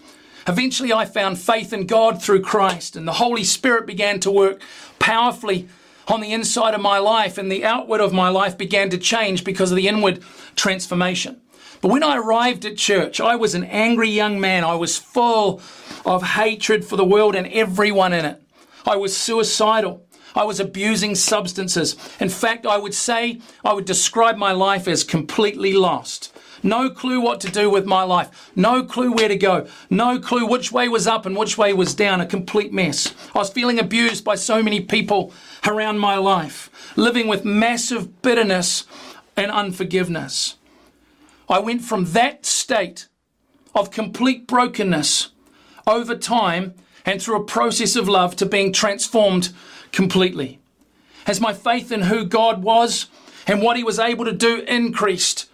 Eventually, 0.50 0.91
I 0.91 1.06
found 1.06 1.38
faith 1.38 1.72
in 1.74 1.86
God 1.86 2.24
through 2.24 2.41
Christ, 2.41 2.96
and 2.96 3.08
the 3.08 3.13
Holy 3.13 3.44
Spirit 3.44 3.86
began 3.86 4.20
to 4.22 4.32
work 4.32 4.60
powerfully 4.98 5.70
on 6.08 6.22
the 6.22 6.34
inside 6.34 6.74
of 6.74 6.82
my 6.82 6.98
life, 6.98 7.38
and 7.38 7.51
the 7.51 7.63
outward 7.63 8.01
of 8.01 8.13
my 8.13 8.29
life 8.29 8.58
began 8.58 8.89
to 8.89 8.98
change 8.98 9.44
because 9.44 9.70
of 9.70 9.77
the 9.77 9.88
inward 9.88 10.24
transformation. 10.56 11.39
But 11.82 11.91
when 11.91 12.01
I 12.01 12.18
arrived 12.18 12.65
at 12.65 12.77
church, 12.77 13.22
I 13.22 13.36
was 13.36 13.53
an 13.53 13.63
angry 13.65 14.10
young 14.10 14.39
man. 14.39 14.63
I 14.63 14.74
was 14.74 14.98
full 14.98 15.62
of 16.03 16.24
hatred 16.24 16.84
for 16.84 16.96
the 16.96 17.06
world 17.06 17.36
and 17.36 17.46
everyone 17.53 18.12
in 18.12 18.25
it. 18.25 18.41
I 18.88 18.96
was 18.96 19.15
suicidal. 19.15 20.03
I 20.36 20.46
was 20.46 20.60
abusing 20.60 21.13
substances. 21.13 21.96
In 22.20 22.29
fact, 22.29 22.65
I 22.65 22.79
would 22.79 22.96
say, 22.96 23.39
I 23.63 23.74
would 23.74 23.86
describe 23.86 24.36
my 24.36 24.51
life 24.51 24.88
as 24.88 25.03
completely 25.03 25.74
lost. 25.74 26.36
No 26.63 26.89
clue 26.89 27.21
what 27.21 27.39
to 27.41 27.51
do 27.51 27.69
with 27.69 27.85
my 27.85 28.03
life. 28.03 28.51
No 28.55 28.83
clue 28.83 29.11
where 29.11 29.27
to 29.27 29.37
go. 29.37 29.67
No 29.89 30.19
clue 30.19 30.45
which 30.45 30.71
way 30.71 30.87
was 30.87 31.07
up 31.07 31.25
and 31.25 31.35
which 31.35 31.57
way 31.57 31.73
was 31.73 31.93
down. 31.93 32.21
A 32.21 32.25
complete 32.25 32.73
mess. 32.73 33.13
I 33.33 33.39
was 33.39 33.49
feeling 33.49 33.79
abused 33.79 34.23
by 34.23 34.35
so 34.35 34.61
many 34.61 34.81
people 34.81 35.33
around 35.65 35.99
my 35.99 36.15
life, 36.15 36.69
living 36.95 37.27
with 37.27 37.45
massive 37.45 38.21
bitterness 38.21 38.85
and 39.37 39.51
unforgiveness. 39.51 40.55
I 41.47 41.59
went 41.59 41.81
from 41.81 42.05
that 42.11 42.45
state 42.45 43.07
of 43.73 43.91
complete 43.91 44.47
brokenness 44.47 45.29
over 45.87 46.15
time 46.15 46.75
and 47.05 47.21
through 47.21 47.37
a 47.37 47.45
process 47.45 47.95
of 47.95 48.07
love 48.07 48.35
to 48.35 48.45
being 48.45 48.73
transformed 48.73 49.53
completely. 49.91 50.59
As 51.25 51.41
my 51.41 51.53
faith 51.53 51.91
in 51.91 52.01
who 52.03 52.25
God 52.25 52.63
was 52.63 53.07
and 53.47 53.61
what 53.61 53.77
He 53.77 53.83
was 53.83 53.99
able 53.99 54.25
to 54.25 54.31
do 54.31 54.61
increased, 54.61 55.49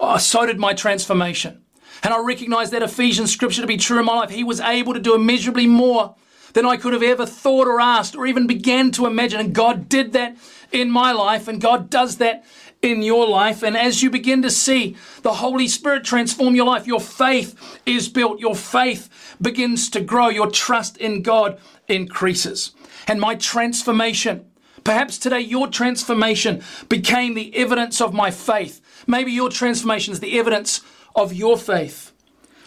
oh, 0.00 0.18
so 0.18 0.46
did 0.46 0.58
my 0.58 0.74
transformation. 0.74 1.62
And 2.02 2.14
I 2.14 2.18
recognize 2.18 2.70
that 2.70 2.82
Ephesians 2.82 3.30
scripture 3.30 3.60
to 3.60 3.66
be 3.66 3.76
true 3.76 3.98
in 3.98 4.06
my 4.06 4.16
life. 4.16 4.30
He 4.30 4.44
was 4.44 4.60
able 4.60 4.94
to 4.94 5.00
do 5.00 5.14
immeasurably 5.14 5.66
more 5.66 6.16
than 6.54 6.66
I 6.66 6.76
could 6.76 6.92
have 6.92 7.02
ever 7.02 7.26
thought 7.26 7.68
or 7.68 7.80
asked 7.80 8.16
or 8.16 8.26
even 8.26 8.46
began 8.46 8.90
to 8.92 9.06
imagine. 9.06 9.38
And 9.38 9.54
God 9.54 9.88
did 9.88 10.12
that 10.14 10.36
in 10.72 10.90
my 10.90 11.12
life, 11.12 11.48
and 11.48 11.60
God 11.60 11.90
does 11.90 12.16
that 12.16 12.44
in 12.82 13.02
your 13.02 13.28
life. 13.28 13.62
And 13.62 13.76
as 13.76 14.02
you 14.02 14.10
begin 14.10 14.42
to 14.42 14.50
see 14.50 14.96
the 15.22 15.34
Holy 15.34 15.68
Spirit 15.68 16.04
transform 16.04 16.54
your 16.54 16.66
life, 16.66 16.86
your 16.86 17.00
faith 17.00 17.78
is 17.84 18.08
built, 18.08 18.40
your 18.40 18.54
faith 18.54 19.36
begins 19.40 19.90
to 19.90 20.00
grow, 20.00 20.28
your 20.28 20.50
trust 20.50 20.96
in 20.96 21.22
God 21.22 21.58
increases. 21.88 22.72
And 23.06 23.20
my 23.20 23.34
transformation, 23.34 24.46
perhaps 24.84 25.18
today 25.18 25.40
your 25.40 25.68
transformation 25.68 26.62
became 26.88 27.34
the 27.34 27.54
evidence 27.56 28.00
of 28.00 28.14
my 28.14 28.30
faith. 28.30 28.80
Maybe 29.10 29.32
your 29.32 29.50
transformation 29.50 30.12
is 30.12 30.20
the 30.20 30.38
evidence 30.38 30.82
of 31.16 31.32
your 31.32 31.58
faith. 31.58 32.12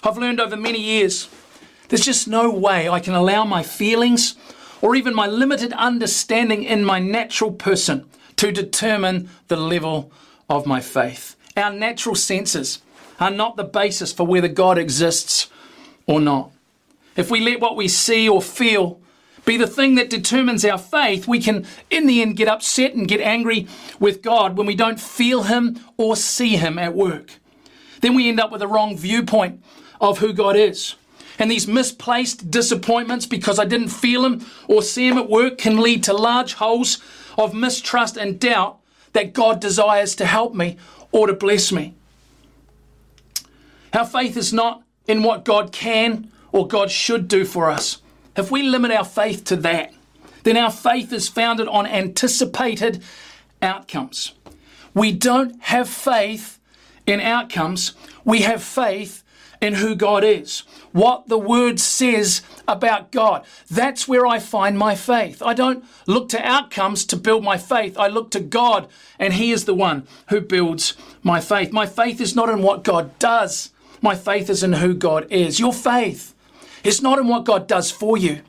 I've 0.04 0.18
learned 0.18 0.42
over 0.42 0.58
many 0.58 0.82
years 0.82 1.30
there's 1.88 2.04
just 2.04 2.28
no 2.28 2.52
way 2.52 2.90
I 2.90 3.00
can 3.00 3.14
allow 3.14 3.46
my 3.46 3.64
feelings 3.64 4.36
or 4.82 4.94
even 4.94 5.16
my 5.16 5.26
limited 5.26 5.72
understanding 5.72 6.64
in 6.64 6.84
my 6.84 7.00
natural 7.00 7.54
person 7.54 8.10
to 8.36 8.52
determine 8.52 9.30
the 9.48 9.56
level 9.56 10.12
of 10.50 10.66
my 10.66 10.82
faith. 10.82 11.38
Our 11.56 11.72
natural 11.72 12.16
senses 12.16 12.82
are 13.22 13.32
not 13.32 13.56
the 13.56 13.64
basis 13.64 14.12
for 14.12 14.28
whether 14.28 14.50
God 14.50 14.78
exists 14.78 15.48
or 16.08 16.20
not. 16.20 16.52
If 17.16 17.32
we 17.32 17.40
let 17.40 17.62
what 17.62 17.78
we 17.78 17.88
see 17.88 18.28
or 18.28 18.42
feel 18.42 19.00
be 19.46 19.58
the 19.58 19.68
thing 19.68 19.96
that 19.96 20.10
determines 20.10 20.64
our 20.64 20.78
faith, 20.78 21.28
we 21.28 21.40
can, 21.40 21.66
in 21.90 22.08
the 22.08 22.22
end, 22.22 22.38
get 22.38 22.48
upset 22.48 22.94
and 22.94 23.08
get 23.08 23.20
angry 23.20 23.68
with 24.00 24.22
God 24.22 24.58
when 24.58 24.68
we 24.68 24.76
don't 24.76 25.00
feel 25.00 25.44
Him 25.44 25.80
or 25.98 26.16
see 26.16 26.56
Him 26.56 26.80
at 26.80 26.96
work. 26.96 27.40
Then 28.02 28.16
we 28.16 28.30
end 28.30 28.40
up 28.40 28.52
with 28.52 28.62
a 28.62 28.68
wrong 28.68 28.98
viewpoint 28.98 29.64
of 30.00 30.20
who 30.20 30.34
God 30.34 30.56
is. 30.56 30.96
And 31.40 31.50
these 31.50 31.68
misplaced 31.68 32.52
disappointments 32.52 33.26
because 33.26 33.60
I 33.60 33.66
didn't 33.66 33.90
feel 33.90 34.24
Him 34.26 34.46
or 34.68 34.82
see 34.82 35.08
Him 35.08 35.18
at 35.18 35.30
work 35.30 35.58
can 35.58 35.82
lead 35.82 36.04
to 36.04 36.14
large 36.14 36.54
holes 36.54 37.00
of 37.38 37.54
mistrust 37.54 38.18
and 38.18 38.40
doubt 38.40 38.80
that 39.14 39.34
God 39.34 39.60
desires 39.60 40.16
to 40.16 40.26
help 40.26 40.54
me 40.54 40.78
or 41.12 41.28
to 41.28 41.34
bless 41.34 41.72
me. 41.72 41.96
Our 43.94 44.06
faith 44.06 44.38
is 44.38 44.54
not 44.54 44.84
in 45.08 45.22
what 45.22 45.46
God 45.46 45.72
can 45.72 46.32
or 46.52 46.68
God 46.68 46.92
should 46.92 47.28
do 47.28 47.46
for 47.46 47.70
us. 47.70 48.03
If 48.36 48.52
we 48.52 48.64
limit 48.64 48.92
our 48.92 49.06
faith 49.06 49.44
to 49.46 49.56
that, 49.58 49.94
then 50.44 50.58
our 50.58 50.72
faith 50.72 51.14
is 51.14 51.28
founded 51.28 51.68
on 51.68 51.86
anticipated 51.86 53.04
outcomes. 53.62 54.34
We 54.94 55.12
don't 55.12 55.62
have 55.64 55.90
faith 55.90 56.60
in 57.06 57.20
outcomes, 57.20 57.94
we 58.24 58.42
have 58.42 58.64
faith 58.64 59.24
in 59.62 59.76
who 59.76 59.96
God 59.96 60.24
is 60.24 60.64
what 60.94 61.28
the 61.28 61.38
word 61.38 61.80
says 61.80 62.42
about 62.68 63.12
God. 63.12 63.44
That's 63.70 64.08
where 64.08 64.26
I 64.26 64.40
find 64.40 64.78
my 64.78 64.96
faith. 64.96 65.42
I 65.42 65.54
don't 65.54 65.84
look 66.08 66.30
to 66.30 66.48
outcomes 66.48 67.04
to 67.06 67.18
build 67.18 67.44
my 67.44 67.58
faith. 67.58 67.98
I 67.98 68.08
look 68.08 68.32
to 68.32 68.40
God, 68.40 68.88
and 69.20 69.34
He 69.34 69.52
is 69.52 69.66
the 69.66 69.74
one 69.74 70.08
who 70.30 70.40
builds 70.40 70.94
my 71.24 71.42
faith. 71.42 71.74
My 71.74 71.88
faith 71.88 72.22
is 72.22 72.36
not 72.36 72.50
in 72.50 72.62
what 72.62 72.84
God 72.84 73.18
does, 73.20 73.72
my 74.02 74.16
faith 74.16 74.50
is 74.50 74.64
in 74.64 74.74
who 74.74 74.94
God 74.94 75.30
is. 75.32 75.60
Your 75.60 75.74
faith 75.74 76.33
is 76.84 77.02
not 77.02 77.20
in 77.20 77.28
what 77.28 77.46
God 77.46 77.68
does 77.68 77.92
for 77.92 78.18
you, 78.18 78.42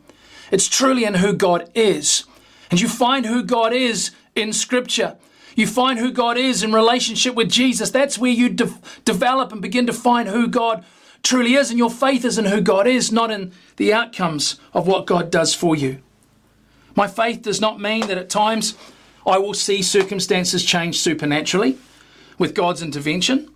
it's 0.50 0.69
truly 0.69 1.05
in 1.05 1.14
who 1.14 1.33
God 1.33 1.71
is. 1.75 2.25
And 2.71 2.81
you 2.81 2.88
find 2.88 3.26
who 3.26 3.43
God 3.43 3.73
is 3.73 4.11
in 4.35 4.53
Scripture. 4.53 5.17
You 5.55 5.67
find 5.67 5.99
who 5.99 6.11
God 6.11 6.37
is 6.37 6.62
in 6.62 6.73
relationship 6.73 7.35
with 7.35 7.49
Jesus. 7.49 7.91
That's 7.91 8.19
where 8.19 8.33
you 8.33 8.49
de- 8.49 8.75
develop 9.05 9.53
and 9.53 9.62
begin 9.62 9.87
to 9.87 9.93
find 9.93 10.29
who 10.29 10.49
God 10.49 10.85
truly 11.23 11.55
is, 11.55 11.71
and 11.71 11.79
your 11.79 11.91
faith 11.91 12.25
is 12.25 12.38
in 12.38 12.45
who 12.47 12.61
God 12.61 12.87
is, 12.87 13.11
not 13.11 13.31
in 13.31 13.53
the 13.76 13.93
outcomes 13.93 14.59
of 14.73 14.87
what 14.87 15.07
God 15.07 15.31
does 15.31 15.55
for 15.55 15.75
you. 15.75 16.03
My 16.95 17.09
faith 17.09 17.43
does 17.43 17.61
not 17.61 17.81
mean 17.81 18.07
that 18.09 18.19
at 18.19 18.29
times 18.29 18.75
I 19.26 19.38
will 19.38 19.55
see 19.55 19.83
circumstances 19.83 20.64
change 20.64 20.99
supernaturally 20.99 21.79
with 22.38 22.55
God's 22.55 22.83
intervention, 22.83 23.50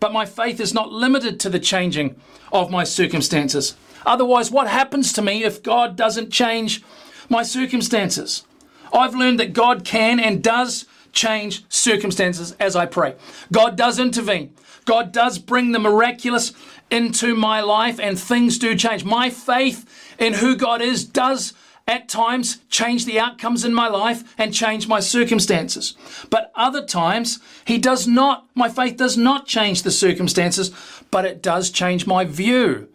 but 0.00 0.12
my 0.12 0.26
faith 0.26 0.60
is 0.60 0.74
not 0.74 0.92
limited 0.92 1.38
to 1.40 1.48
the 1.48 1.60
changing 1.60 2.20
of 2.52 2.70
my 2.70 2.84
circumstances. 2.84 3.76
Otherwise, 4.06 4.50
what 4.50 4.68
happens 4.68 5.12
to 5.12 5.22
me 5.22 5.44
if 5.44 5.62
God 5.62 5.96
doesn't 5.96 6.32
change 6.32 6.82
my 7.28 7.42
circumstances? 7.42 8.44
I've 8.92 9.14
learned 9.14 9.40
that 9.40 9.52
God 9.52 9.84
can 9.84 10.18
and 10.20 10.42
does 10.42 10.86
change 11.12 11.64
circumstances 11.68 12.52
as 12.60 12.76
I 12.76 12.86
pray. 12.86 13.14
God 13.52 13.76
does 13.76 13.98
intervene. 13.98 14.54
God 14.84 15.12
does 15.12 15.38
bring 15.38 15.72
the 15.72 15.78
miraculous 15.78 16.52
into 16.90 17.34
my 17.34 17.60
life 17.60 18.00
and 18.00 18.18
things 18.18 18.58
do 18.58 18.74
change. 18.74 19.04
My 19.04 19.28
faith 19.30 19.84
in 20.18 20.34
who 20.34 20.56
God 20.56 20.80
is 20.80 21.04
does 21.04 21.52
at 21.86 22.08
times 22.08 22.58
change 22.68 23.04
the 23.04 23.18
outcomes 23.18 23.64
in 23.64 23.72
my 23.72 23.88
life 23.88 24.34
and 24.38 24.52
change 24.52 24.86
my 24.86 25.00
circumstances. 25.00 25.94
But 26.30 26.52
other 26.54 26.84
times, 26.84 27.40
He 27.64 27.78
does 27.78 28.06
not, 28.06 28.46
my 28.54 28.68
faith 28.68 28.96
does 28.96 29.16
not 29.16 29.46
change 29.46 29.82
the 29.82 29.90
circumstances, 29.90 30.70
but 31.10 31.24
it 31.24 31.42
does 31.42 31.70
change 31.70 32.06
my 32.06 32.24
view 32.24 32.88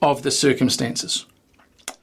of 0.00 0.22
the 0.22 0.30
circumstances. 0.30 1.26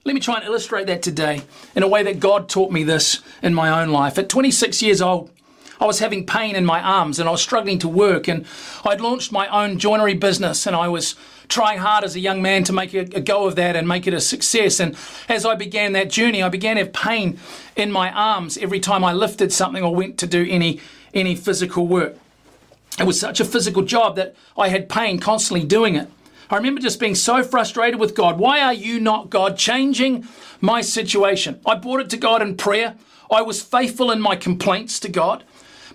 Let 0.05 0.15
me 0.15 0.21
try 0.21 0.35
and 0.35 0.45
illustrate 0.45 0.87
that 0.87 1.01
today 1.01 1.43
in 1.75 1.83
a 1.83 1.87
way 1.87 2.03
that 2.03 2.19
God 2.19 2.49
taught 2.49 2.71
me 2.71 2.83
this 2.83 3.21
in 3.41 3.53
my 3.53 3.81
own 3.81 3.89
life. 3.89 4.17
At 4.17 4.27
26 4.27 4.81
years 4.81 5.01
old, 5.01 5.31
I 5.79 5.85
was 5.85 5.99
having 5.99 6.25
pain 6.25 6.55
in 6.55 6.65
my 6.65 6.81
arms 6.81 7.19
and 7.19 7.27
I 7.27 7.31
was 7.31 7.41
struggling 7.41 7.79
to 7.79 7.87
work. 7.87 8.27
And 8.27 8.45
I'd 8.85 9.01
launched 9.01 9.31
my 9.31 9.47
own 9.47 9.79
joinery 9.79 10.13
business 10.13 10.65
and 10.67 10.75
I 10.75 10.87
was 10.87 11.15
trying 11.47 11.79
hard 11.79 12.03
as 12.03 12.15
a 12.15 12.19
young 12.19 12.41
man 12.41 12.63
to 12.65 12.73
make 12.73 12.93
a, 12.93 12.99
a, 12.99 13.21
go 13.21 13.45
of 13.47 13.55
that 13.55 13.75
and 13.75 13.87
make 13.87 14.07
it 14.07 14.13
a 14.13 14.21
success. 14.21 14.79
And 14.79 14.95
as 15.29 15.45
I 15.45 15.55
began 15.55 15.93
that 15.93 16.09
journey, 16.09 16.41
I 16.41 16.49
began 16.49 16.77
to 16.77 16.83
have 16.83 16.93
pain 16.93 17.39
in 17.75 17.91
my 17.91 18.11
arms 18.11 18.57
every 18.57 18.79
time 18.79 19.03
I 19.03 19.13
lifted 19.13 19.51
something 19.51 19.83
or 19.83 19.93
went 19.93 20.17
to 20.19 20.27
do 20.27 20.45
any, 20.49 20.79
any 21.13 21.35
physical 21.35 21.87
work. 21.87 22.15
It 22.99 23.05
was 23.05 23.19
such 23.19 23.39
a 23.39 23.45
physical 23.45 23.83
job 23.83 24.15
that 24.15 24.35
I 24.57 24.69
had 24.69 24.87
pain 24.87 25.19
constantly 25.19 25.65
doing 25.65 25.95
it. 25.95 26.09
I 26.49 26.57
remember 26.57 26.81
just 26.81 26.99
being 26.99 27.15
so 27.15 27.43
frustrated 27.43 27.99
with 27.99 28.15
God. 28.15 28.37
Why 28.37 28.61
are 28.61 28.73
you 28.73 28.99
not, 28.99 29.29
God, 29.29 29.57
changing 29.57 30.27
my 30.61 30.81
situation? 30.81 31.59
I 31.65 31.75
brought 31.75 32.01
it 32.01 32.09
to 32.11 32.17
God 32.17 32.41
in 32.41 32.57
prayer. 32.57 32.95
I 33.31 33.41
was 33.41 33.61
faithful 33.61 34.11
in 34.11 34.21
my 34.21 34.35
complaints 34.35 34.99
to 35.01 35.09
God. 35.09 35.43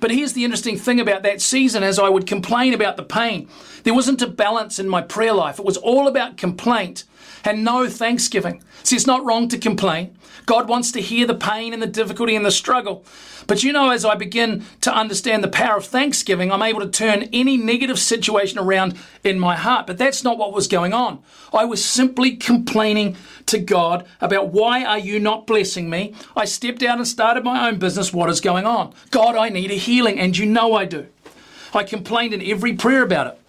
But 0.00 0.10
here's 0.10 0.32
the 0.32 0.44
interesting 0.44 0.78
thing 0.78 1.00
about 1.00 1.22
that 1.24 1.40
season 1.40 1.82
as 1.82 1.98
I 1.98 2.08
would 2.08 2.26
complain 2.26 2.72
about 2.72 2.96
the 2.96 3.02
pain. 3.02 3.48
There 3.82 3.94
wasn't 3.94 4.22
a 4.22 4.28
balance 4.28 4.78
in 4.78 4.88
my 4.88 5.02
prayer 5.02 5.32
life. 5.32 5.58
It 5.58 5.64
was 5.64 5.76
all 5.76 6.06
about 6.06 6.36
complaint 6.36 7.04
and 7.44 7.64
no 7.64 7.88
thanksgiving. 7.88 8.62
See, 8.82 8.96
it's 8.96 9.06
not 9.06 9.24
wrong 9.24 9.48
to 9.48 9.58
complain. 9.58 10.16
God 10.48 10.66
wants 10.66 10.92
to 10.92 11.02
hear 11.02 11.26
the 11.26 11.34
pain 11.34 11.74
and 11.74 11.82
the 11.82 11.86
difficulty 11.86 12.34
and 12.34 12.44
the 12.44 12.50
struggle. 12.50 13.04
But 13.46 13.62
you 13.62 13.72
know, 13.72 13.90
as 13.90 14.04
I 14.04 14.14
begin 14.14 14.64
to 14.80 14.94
understand 14.94 15.44
the 15.44 15.48
power 15.48 15.76
of 15.76 15.84
thanksgiving, 15.84 16.50
I'm 16.50 16.62
able 16.62 16.80
to 16.80 16.88
turn 16.88 17.28
any 17.32 17.58
negative 17.58 17.98
situation 17.98 18.58
around 18.58 18.96
in 19.22 19.38
my 19.38 19.56
heart. 19.56 19.86
But 19.86 19.98
that's 19.98 20.24
not 20.24 20.38
what 20.38 20.54
was 20.54 20.66
going 20.66 20.94
on. 20.94 21.22
I 21.52 21.66
was 21.66 21.84
simply 21.84 22.36
complaining 22.36 23.16
to 23.44 23.58
God 23.58 24.06
about 24.22 24.48
why 24.48 24.84
are 24.84 24.98
you 24.98 25.20
not 25.20 25.46
blessing 25.46 25.90
me? 25.90 26.14
I 26.34 26.46
stepped 26.46 26.82
out 26.82 26.96
and 26.96 27.06
started 27.06 27.44
my 27.44 27.68
own 27.68 27.78
business. 27.78 28.12
What 28.12 28.30
is 28.30 28.40
going 28.40 28.64
on? 28.64 28.94
God, 29.10 29.36
I 29.36 29.50
need 29.50 29.70
a 29.70 29.74
healing, 29.74 30.18
and 30.18 30.36
you 30.36 30.46
know 30.46 30.74
I 30.74 30.86
do. 30.86 31.08
I 31.74 31.84
complained 31.84 32.32
in 32.32 32.42
every 32.42 32.74
prayer 32.74 33.02
about 33.02 33.26
it. 33.26 33.40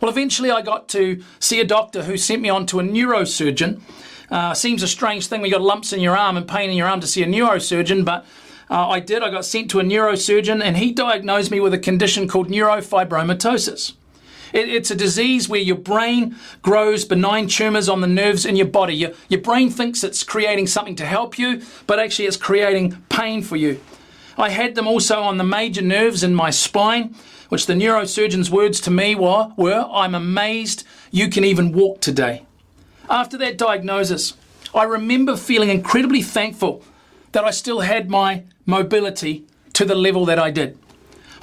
Well, 0.00 0.10
eventually 0.10 0.50
I 0.50 0.62
got 0.62 0.88
to 0.90 1.22
see 1.38 1.60
a 1.60 1.64
doctor 1.64 2.04
who 2.04 2.16
sent 2.16 2.42
me 2.42 2.48
on 2.48 2.66
to 2.66 2.80
a 2.80 2.82
neurosurgeon. 2.82 3.80
Uh, 4.30 4.54
seems 4.54 4.82
a 4.82 4.88
strange 4.88 5.28
thing. 5.28 5.40
We 5.40 5.50
got 5.50 5.62
lumps 5.62 5.92
in 5.92 6.00
your 6.00 6.16
arm 6.16 6.36
and 6.36 6.46
pain 6.46 6.70
in 6.70 6.76
your 6.76 6.88
arm 6.88 7.00
to 7.00 7.06
see 7.06 7.22
a 7.22 7.26
neurosurgeon, 7.26 8.04
but 8.04 8.26
uh, 8.68 8.88
I 8.88 9.00
did. 9.00 9.22
I 9.22 9.30
got 9.30 9.44
sent 9.44 9.70
to 9.70 9.80
a 9.80 9.84
neurosurgeon, 9.84 10.62
and 10.62 10.76
he 10.76 10.92
diagnosed 10.92 11.50
me 11.50 11.60
with 11.60 11.72
a 11.72 11.78
condition 11.78 12.26
called 12.26 12.48
neurofibromatosis. 12.48 13.94
It, 14.52 14.68
it's 14.68 14.90
a 14.90 14.96
disease 14.96 15.48
where 15.48 15.60
your 15.60 15.76
brain 15.76 16.36
grows 16.62 17.04
benign 17.04 17.46
tumors 17.46 17.88
on 17.88 18.00
the 18.00 18.06
nerves 18.06 18.44
in 18.44 18.56
your 18.56 18.66
body. 18.66 18.94
Your, 18.94 19.12
your 19.28 19.40
brain 19.40 19.70
thinks 19.70 20.02
it's 20.02 20.24
creating 20.24 20.66
something 20.66 20.96
to 20.96 21.06
help 21.06 21.38
you, 21.38 21.62
but 21.86 21.98
actually 22.00 22.26
it's 22.26 22.36
creating 22.36 23.02
pain 23.08 23.42
for 23.42 23.56
you. 23.56 23.80
I 24.38 24.50
had 24.50 24.74
them 24.74 24.86
also 24.86 25.20
on 25.20 25.38
the 25.38 25.44
major 25.44 25.82
nerves 25.82 26.22
in 26.22 26.34
my 26.34 26.50
spine, 26.50 27.14
which 27.48 27.66
the 27.66 27.74
neurosurgeon's 27.74 28.50
words 28.50 28.80
to 28.80 28.90
me 28.90 29.14
were, 29.14 29.52
were 29.56 29.88
I'm 29.92 30.14
amazed 30.14 30.84
you 31.10 31.28
can 31.28 31.44
even 31.44 31.72
walk 31.72 32.00
today. 32.00 32.44
After 33.08 33.38
that 33.38 33.58
diagnosis, 33.58 34.34
I 34.74 34.84
remember 34.84 35.36
feeling 35.36 35.70
incredibly 35.70 36.22
thankful 36.22 36.82
that 37.32 37.44
I 37.44 37.50
still 37.50 37.80
had 37.80 38.10
my 38.10 38.44
mobility 38.64 39.46
to 39.74 39.84
the 39.84 39.94
level 39.94 40.24
that 40.26 40.38
I 40.38 40.50
did. 40.50 40.78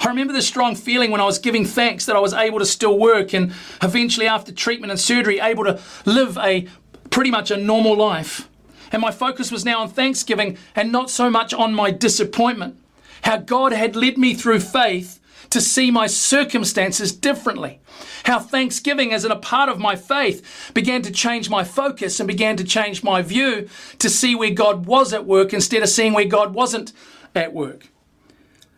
I 0.00 0.08
remember 0.08 0.32
the 0.32 0.42
strong 0.42 0.76
feeling 0.76 1.10
when 1.10 1.20
I 1.20 1.24
was 1.24 1.38
giving 1.38 1.64
thanks 1.64 2.04
that 2.06 2.16
I 2.16 2.20
was 2.20 2.34
able 2.34 2.58
to 2.58 2.66
still 2.66 2.98
work 2.98 3.32
and 3.32 3.52
eventually, 3.82 4.26
after 4.26 4.52
treatment 4.52 4.90
and 4.90 5.00
surgery, 5.00 5.40
able 5.40 5.64
to 5.64 5.80
live 6.04 6.36
a 6.36 6.66
pretty 7.10 7.30
much 7.30 7.50
a 7.50 7.56
normal 7.56 7.96
life. 7.96 8.48
And 8.92 9.00
my 9.00 9.10
focus 9.10 9.50
was 9.50 9.64
now 9.64 9.80
on 9.80 9.88
thanksgiving 9.88 10.58
and 10.76 10.92
not 10.92 11.10
so 11.10 11.30
much 11.30 11.54
on 11.54 11.74
my 11.74 11.90
disappointment. 11.90 12.78
How 13.22 13.38
God 13.38 13.72
had 13.72 13.96
led 13.96 14.18
me 14.18 14.34
through 14.34 14.60
faith 14.60 15.20
to 15.54 15.60
see 15.60 15.88
my 15.88 16.08
circumstances 16.08 17.12
differently. 17.12 17.78
How 18.24 18.40
thanksgiving, 18.40 19.12
as 19.12 19.24
in 19.24 19.30
a 19.30 19.36
part 19.36 19.68
of 19.68 19.78
my 19.78 19.94
faith, 19.94 20.72
began 20.74 21.00
to 21.02 21.12
change 21.12 21.48
my 21.48 21.62
focus 21.62 22.18
and 22.18 22.26
began 22.26 22.56
to 22.56 22.64
change 22.64 23.04
my 23.04 23.22
view 23.22 23.68
to 24.00 24.10
see 24.10 24.34
where 24.34 24.50
God 24.50 24.86
was 24.86 25.12
at 25.12 25.26
work 25.26 25.52
instead 25.52 25.84
of 25.84 25.88
seeing 25.88 26.12
where 26.12 26.24
God 26.24 26.54
wasn't 26.54 26.92
at 27.36 27.52
work. 27.52 27.86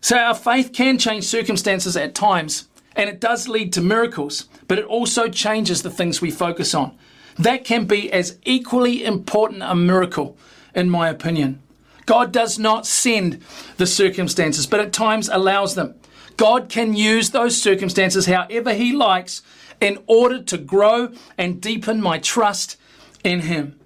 So 0.03 0.19
our 0.19 0.35
faith 0.35 0.75
can 0.75 0.99
change 0.99 1.25
circumstances 1.25 1.97
at 1.97 2.15
times, 2.15 2.69
and 2.95 3.09
it 3.09 3.23
does 3.23 3.49
lead 3.49 3.73
to 3.73 3.81
miracles, 3.81 4.47
but 4.69 4.79
it 4.79 4.85
also 4.85 5.29
changes 5.29 5.81
the 5.81 5.89
things 5.89 6.21
we 6.21 6.31
focus 6.31 6.75
on. 6.75 6.95
That 7.39 7.65
can 7.65 7.87
be 7.87 8.13
as 8.13 8.39
equally 8.45 9.03
important 9.03 9.63
a 9.63 9.75
miracle, 9.75 10.37
in 10.75 10.91
my 10.91 11.09
opinion. 11.09 11.63
God 12.05 12.33
does 12.33 12.59
not 12.59 12.85
send 12.87 13.43
the 13.79 13.87
circumstances, 13.87 14.67
but 14.67 14.81
at 14.81 14.93
times 14.93 15.31
allows 15.31 15.75
them. 15.75 15.95
God 16.37 16.69
can 16.69 16.95
use 16.95 17.31
those 17.31 17.61
circumstances 17.61 18.27
however 18.27 18.75
He 18.75 18.93
likes 18.93 19.43
in 19.81 19.99
order 20.07 20.43
to 20.43 20.59
grow 20.59 21.13
and 21.37 21.61
deepen 21.61 22.01
my 22.01 22.19
trust 22.19 22.77
in 23.25 23.41
Him. 23.41 23.79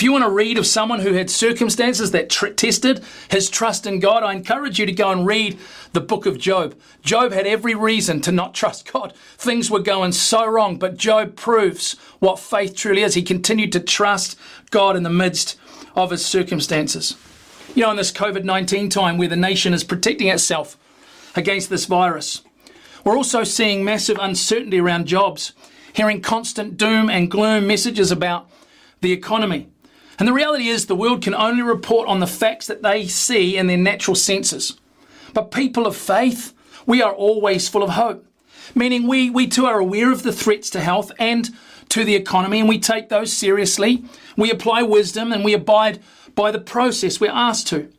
If 0.00 0.04
you 0.04 0.12
want 0.12 0.24
to 0.24 0.30
read 0.30 0.56
of 0.56 0.66
someone 0.66 1.00
who 1.00 1.12
had 1.12 1.28
circumstances 1.28 2.12
that 2.12 2.30
tr- 2.30 2.46
tested 2.46 3.04
his 3.28 3.50
trust 3.50 3.86
in 3.86 4.00
God, 4.00 4.22
I 4.22 4.32
encourage 4.32 4.78
you 4.78 4.86
to 4.86 4.92
go 4.92 5.10
and 5.10 5.26
read 5.26 5.58
the 5.92 6.00
book 6.00 6.24
of 6.24 6.38
Job. 6.38 6.74
Job 7.02 7.32
had 7.32 7.46
every 7.46 7.74
reason 7.74 8.22
to 8.22 8.32
not 8.32 8.54
trust 8.54 8.90
God. 8.90 9.12
Things 9.36 9.70
were 9.70 9.80
going 9.80 10.12
so 10.12 10.46
wrong, 10.46 10.78
but 10.78 10.96
Job 10.96 11.36
proves 11.36 11.98
what 12.18 12.38
faith 12.38 12.74
truly 12.74 13.02
is. 13.02 13.12
He 13.12 13.20
continued 13.22 13.72
to 13.72 13.80
trust 13.80 14.38
God 14.70 14.96
in 14.96 15.02
the 15.02 15.10
midst 15.10 15.58
of 15.94 16.12
his 16.12 16.24
circumstances. 16.24 17.14
You 17.74 17.82
know, 17.82 17.90
in 17.90 17.98
this 17.98 18.10
COVID 18.10 18.42
19 18.42 18.88
time 18.88 19.18
where 19.18 19.28
the 19.28 19.36
nation 19.36 19.74
is 19.74 19.84
protecting 19.84 20.28
itself 20.28 20.78
against 21.34 21.70
this 21.70 21.86
virus, 21.86 22.42
we're 23.04 23.16
also 23.16 23.44
seeing 23.44 23.84
massive 23.84 24.18
uncertainty 24.20 24.80
around 24.80 25.06
jobs, 25.06 25.52
hearing 25.92 26.20
constant 26.20 26.76
doom 26.76 27.08
and 27.08 27.30
gloom 27.30 27.66
messages 27.66 28.10
about 28.10 28.50
the 29.00 29.12
economy. 29.12 29.68
And 30.18 30.28
the 30.28 30.34
reality 30.34 30.68
is, 30.68 30.86
the 30.86 30.94
world 30.94 31.22
can 31.22 31.34
only 31.34 31.62
report 31.62 32.06
on 32.08 32.20
the 32.20 32.26
facts 32.26 32.66
that 32.66 32.82
they 32.82 33.06
see 33.06 33.56
in 33.56 33.68
their 33.68 33.78
natural 33.78 34.14
senses. 34.14 34.78
But 35.32 35.50
people 35.50 35.86
of 35.86 35.96
faith, 35.96 36.52
we 36.84 37.00
are 37.00 37.12
always 37.12 37.68
full 37.68 37.82
of 37.82 37.90
hope, 37.90 38.26
meaning 38.74 39.06
we, 39.06 39.30
we 39.30 39.46
too 39.46 39.64
are 39.64 39.78
aware 39.78 40.12
of 40.12 40.22
the 40.22 40.32
threats 40.32 40.68
to 40.70 40.80
health 40.80 41.10
and 41.18 41.48
to 41.88 42.04
the 42.04 42.16
economy, 42.16 42.60
and 42.60 42.68
we 42.68 42.78
take 42.78 43.08
those 43.08 43.32
seriously. 43.32 44.04
We 44.36 44.50
apply 44.50 44.82
wisdom 44.82 45.32
and 45.32 45.44
we 45.44 45.54
abide 45.54 46.00
by 46.34 46.50
the 46.50 46.60
process 46.60 47.20
we're 47.20 47.30
asked 47.30 47.66
to. 47.68 47.90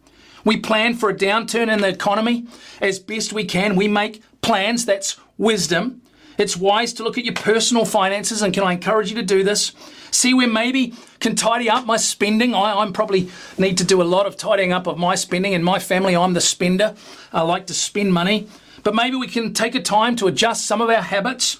We 0.43 0.57
plan 0.57 0.95
for 0.95 1.09
a 1.09 1.15
downturn 1.15 1.71
in 1.71 1.81
the 1.81 1.89
economy 1.89 2.47
as 2.79 2.99
best 2.99 3.33
we 3.33 3.45
can. 3.45 3.75
We 3.75 3.87
make 3.87 4.21
plans, 4.41 4.85
that's 4.85 5.19
wisdom. 5.37 6.01
It's 6.37 6.57
wise 6.57 6.93
to 6.93 7.03
look 7.03 7.17
at 7.17 7.25
your 7.25 7.35
personal 7.35 7.85
finances, 7.85 8.41
and 8.41 8.53
can 8.53 8.63
I 8.63 8.73
encourage 8.73 9.09
you 9.09 9.15
to 9.17 9.23
do 9.23 9.43
this? 9.43 9.73
See 10.09 10.33
where 10.33 10.47
maybe 10.47 10.95
can 11.19 11.35
tidy 11.35 11.69
up 11.69 11.85
my 11.85 11.97
spending. 11.97 12.55
I, 12.55 12.81
am 12.81 12.93
probably 12.93 13.29
need 13.57 13.77
to 13.77 13.83
do 13.83 14.01
a 14.01 14.03
lot 14.03 14.25
of 14.25 14.37
tidying 14.37 14.73
up 14.73 14.87
of 14.87 14.97
my 14.97 15.15
spending. 15.15 15.53
In 15.53 15.63
my 15.63 15.79
family, 15.79 16.15
I'm 16.15 16.33
the 16.33 16.41
spender. 16.41 16.95
I 17.31 17.41
like 17.41 17.67
to 17.67 17.73
spend 17.73 18.13
money. 18.13 18.47
But 18.83 18.95
maybe 18.95 19.15
we 19.15 19.27
can 19.27 19.53
take 19.53 19.75
a 19.75 19.81
time 19.81 20.15
to 20.17 20.27
adjust 20.27 20.65
some 20.65 20.81
of 20.81 20.89
our 20.89 21.01
habits 21.01 21.57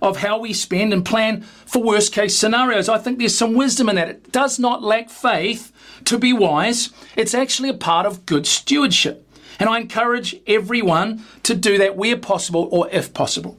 of 0.00 0.16
how 0.16 0.38
we 0.38 0.52
spend 0.52 0.92
and 0.92 1.04
plan 1.04 1.42
for 1.42 1.82
worst 1.82 2.12
case 2.12 2.36
scenarios. 2.36 2.88
I 2.88 2.98
think 2.98 3.18
there's 3.18 3.36
some 3.36 3.54
wisdom 3.54 3.88
in 3.88 3.96
that. 3.96 4.08
It 4.08 4.32
does 4.32 4.58
not 4.58 4.82
lack 4.82 5.10
faith 5.10 5.72
to 6.06 6.18
be 6.18 6.32
wise. 6.32 6.90
It's 7.16 7.34
actually 7.34 7.68
a 7.68 7.74
part 7.74 8.06
of 8.06 8.26
good 8.26 8.46
stewardship. 8.46 9.26
And 9.58 9.68
I 9.68 9.78
encourage 9.78 10.36
everyone 10.46 11.24
to 11.44 11.54
do 11.54 11.78
that 11.78 11.96
where 11.96 12.16
possible 12.16 12.68
or 12.72 12.88
if 12.90 13.14
possible. 13.14 13.58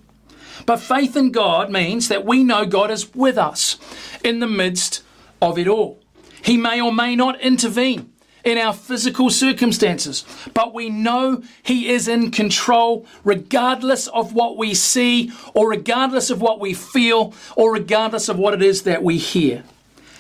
But 0.66 0.80
faith 0.80 1.16
in 1.16 1.32
God 1.32 1.72
means 1.72 2.08
that 2.08 2.26
we 2.26 2.44
know 2.44 2.66
God 2.66 2.92
is 2.92 3.14
with 3.14 3.38
us 3.38 3.78
in 4.24 4.40
the 4.40 4.48
midst 4.48 5.04
of 5.42 5.58
it 5.58 5.68
all. 5.68 6.00
He 6.44 6.58
may 6.58 6.82
or 6.82 6.92
may 6.92 7.16
not 7.16 7.40
intervene 7.42 8.12
in 8.44 8.58
our 8.58 8.74
physical 8.74 9.30
circumstances, 9.30 10.26
but 10.54 10.74
we 10.74 10.90
know 10.90 11.42
He 11.64 11.90
is 11.90 12.08
in 12.08 12.32
control 12.32 13.06
regardless 13.24 14.08
of 14.08 14.34
what 14.34 14.58
we 14.58 14.74
see, 14.74 15.32
or 15.54 15.70
regardless 15.70 16.30
of 16.30 16.42
what 16.42 16.60
we 16.60 16.74
feel, 16.74 17.34
or 17.56 17.72
regardless 17.72 18.28
of 18.28 18.38
what 18.38 18.54
it 18.54 18.62
is 18.62 18.84
that 18.84 19.04
we 19.04 19.18
hear. 19.18 19.64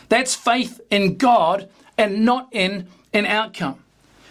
That's 0.08 0.36
faith 0.36 0.80
in 0.90 1.18
God 1.18 1.70
and 1.98 2.26
not 2.26 2.48
in 2.52 2.88
an 3.14 3.26
outcome. 3.26 3.80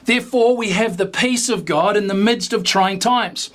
Therefore, 0.05 0.57
we 0.57 0.71
have 0.71 0.97
the 0.97 1.07
peace 1.07 1.49
of 1.49 1.65
God 1.65 1.97
in 1.97 2.09
the 2.09 2.15
midst 2.15 2.53
of 2.53 2.65
trying 2.65 2.99
times. 2.99 3.51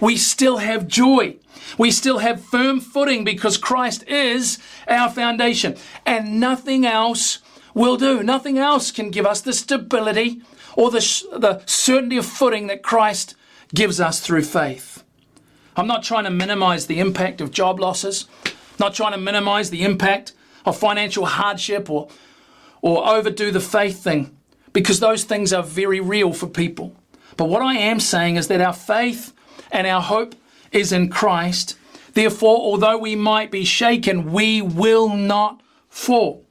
We 0.00 0.16
still 0.16 0.58
have 0.58 0.88
joy. 0.88 1.36
We 1.78 1.90
still 1.90 2.18
have 2.18 2.44
firm 2.44 2.80
footing 2.80 3.24
because 3.24 3.56
Christ 3.56 4.06
is 4.08 4.58
our 4.88 5.08
foundation, 5.08 5.76
and 6.04 6.40
nothing 6.40 6.84
else 6.84 7.38
will 7.72 7.96
do. 7.96 8.22
Nothing 8.22 8.58
else 8.58 8.90
can 8.90 9.10
give 9.10 9.24
us 9.24 9.40
the 9.40 9.52
stability 9.52 10.42
or 10.76 10.90
the, 10.90 10.98
the 11.32 11.62
certainty 11.66 12.16
of 12.16 12.26
footing 12.26 12.66
that 12.66 12.82
Christ 12.82 13.36
gives 13.74 14.00
us 14.00 14.20
through 14.20 14.42
faith. 14.42 15.04
I'm 15.76 15.86
not 15.86 16.02
trying 16.02 16.24
to 16.24 16.30
minimize 16.30 16.86
the 16.86 16.98
impact 16.98 17.40
of 17.40 17.50
job 17.50 17.80
losses, 17.80 18.26
not 18.78 18.94
trying 18.94 19.12
to 19.12 19.18
minimize 19.18 19.70
the 19.70 19.84
impact 19.84 20.32
of 20.66 20.76
financial 20.76 21.24
hardship 21.24 21.88
or, 21.88 22.08
or 22.82 23.08
overdo 23.08 23.50
the 23.50 23.60
faith 23.60 24.02
thing, 24.04 24.36
because 24.74 25.00
those 25.00 25.24
things 25.24 25.52
are 25.52 25.62
very 25.62 26.00
real 26.00 26.34
for 26.34 26.46
people. 26.46 26.94
But 27.36 27.48
what 27.48 27.62
I 27.62 27.76
am 27.76 28.00
saying 28.00 28.36
is 28.36 28.48
that 28.48 28.60
our 28.60 28.74
faith 28.74 29.32
and 29.70 29.86
our 29.86 30.02
hope 30.02 30.34
is 30.70 30.92
in 30.92 31.08
Christ. 31.08 31.78
Therefore, 32.12 32.58
although 32.58 32.98
we 32.98 33.16
might 33.16 33.50
be 33.50 33.64
shaken, 33.64 34.32
we 34.32 34.60
will 34.60 35.16
not 35.16 35.62
fall. 35.88 36.44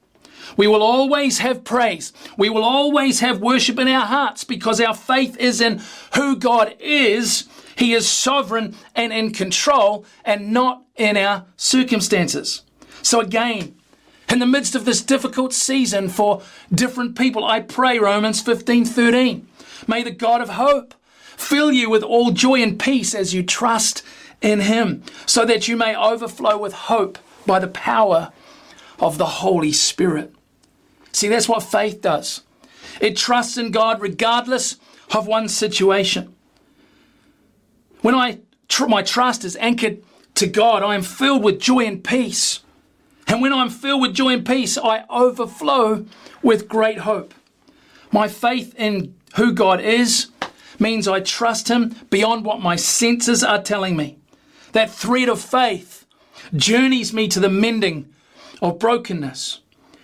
We 0.56 0.66
will 0.66 0.82
always 0.82 1.38
have 1.38 1.64
praise. 1.64 2.12
We 2.36 2.50
will 2.50 2.64
always 2.64 3.20
have 3.20 3.40
worship 3.40 3.78
in 3.78 3.88
our 3.88 4.06
hearts 4.06 4.44
because 4.44 4.80
our 4.80 4.94
faith 4.94 5.36
is 5.38 5.60
in 5.60 5.80
who 6.14 6.36
God 6.36 6.74
is. 6.80 7.48
He 7.76 7.94
is 7.94 8.08
sovereign 8.08 8.74
and 8.94 9.12
in 9.12 9.32
control 9.32 10.04
and 10.24 10.52
not 10.52 10.82
in 10.96 11.16
our 11.16 11.46
circumstances. 11.56 12.62
So 13.02 13.20
again, 13.20 13.76
in 14.32 14.38
the 14.38 14.46
midst 14.46 14.74
of 14.74 14.86
this 14.86 15.02
difficult 15.02 15.52
season 15.52 16.08
for 16.08 16.40
different 16.74 17.18
people, 17.18 17.44
I 17.44 17.60
pray 17.60 17.98
Romans 17.98 18.40
15 18.40 18.86
13. 18.86 19.46
May 19.86 20.02
the 20.02 20.10
God 20.10 20.40
of 20.40 20.48
hope 20.50 20.94
fill 21.36 21.70
you 21.70 21.90
with 21.90 22.02
all 22.02 22.30
joy 22.30 22.62
and 22.62 22.80
peace 22.80 23.14
as 23.14 23.34
you 23.34 23.42
trust 23.42 24.02
in 24.40 24.60
Him, 24.60 25.02
so 25.26 25.44
that 25.44 25.68
you 25.68 25.76
may 25.76 25.94
overflow 25.94 26.56
with 26.56 26.72
hope 26.72 27.18
by 27.46 27.58
the 27.58 27.68
power 27.68 28.32
of 28.98 29.18
the 29.18 29.26
Holy 29.26 29.70
Spirit. 29.70 30.34
See, 31.12 31.28
that's 31.28 31.48
what 31.48 31.62
faith 31.62 32.00
does. 32.00 32.42
It 33.02 33.18
trusts 33.18 33.58
in 33.58 33.70
God 33.70 34.00
regardless 34.00 34.76
of 35.14 35.26
one's 35.26 35.54
situation. 35.54 36.34
When 38.00 38.14
I 38.14 38.38
tr- 38.68 38.86
my 38.86 39.02
trust 39.02 39.44
is 39.44 39.56
anchored 39.56 40.02
to 40.36 40.46
God, 40.46 40.82
I 40.82 40.94
am 40.94 41.02
filled 41.02 41.44
with 41.44 41.60
joy 41.60 41.84
and 41.84 42.02
peace. 42.02 42.60
And 43.32 43.40
when 43.40 43.54
I'm 43.54 43.70
filled 43.70 44.02
with 44.02 44.12
joy 44.12 44.34
and 44.34 44.46
peace, 44.46 44.76
I 44.76 45.06
overflow 45.08 46.04
with 46.42 46.68
great 46.68 46.98
hope. 46.98 47.32
My 48.12 48.28
faith 48.28 48.74
in 48.76 49.14
who 49.36 49.54
God 49.54 49.80
is 49.80 50.28
means 50.78 51.08
I 51.08 51.20
trust 51.20 51.68
Him 51.68 51.96
beyond 52.10 52.44
what 52.44 52.60
my 52.60 52.76
senses 52.76 53.42
are 53.42 53.62
telling 53.62 53.96
me. 53.96 54.18
That 54.72 54.90
thread 54.90 55.30
of 55.30 55.40
faith 55.40 56.04
journeys 56.54 57.14
me 57.14 57.26
to 57.28 57.40
the 57.40 57.48
mending 57.48 58.12
of 58.60 58.78
brokenness. 58.78 59.60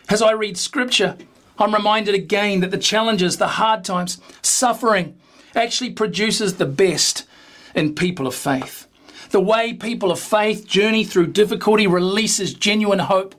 As 0.09 0.23
I 0.23 0.31
read 0.31 0.57
Scripture, 0.57 1.19
I'm 1.59 1.75
reminded 1.75 2.15
again 2.15 2.61
that 2.61 2.71
the 2.71 2.79
challenges, 2.79 3.37
the 3.37 3.49
hard 3.49 3.85
times, 3.85 4.23
suffering 4.41 5.21
actually 5.55 5.91
produces 5.91 6.55
the 6.55 6.65
best 6.65 7.27
in 7.75 7.95
people 7.95 8.27
of 8.27 8.35
faith. 8.35 8.88
The 9.31 9.41
way 9.41 9.75
people 9.75 10.11
of 10.11 10.19
faith 10.19 10.67
journey 10.67 11.05
through 11.05 11.29
difficulty 11.29 11.87
releases 11.87 12.55
genuine 12.55 12.99
hope 12.99 13.35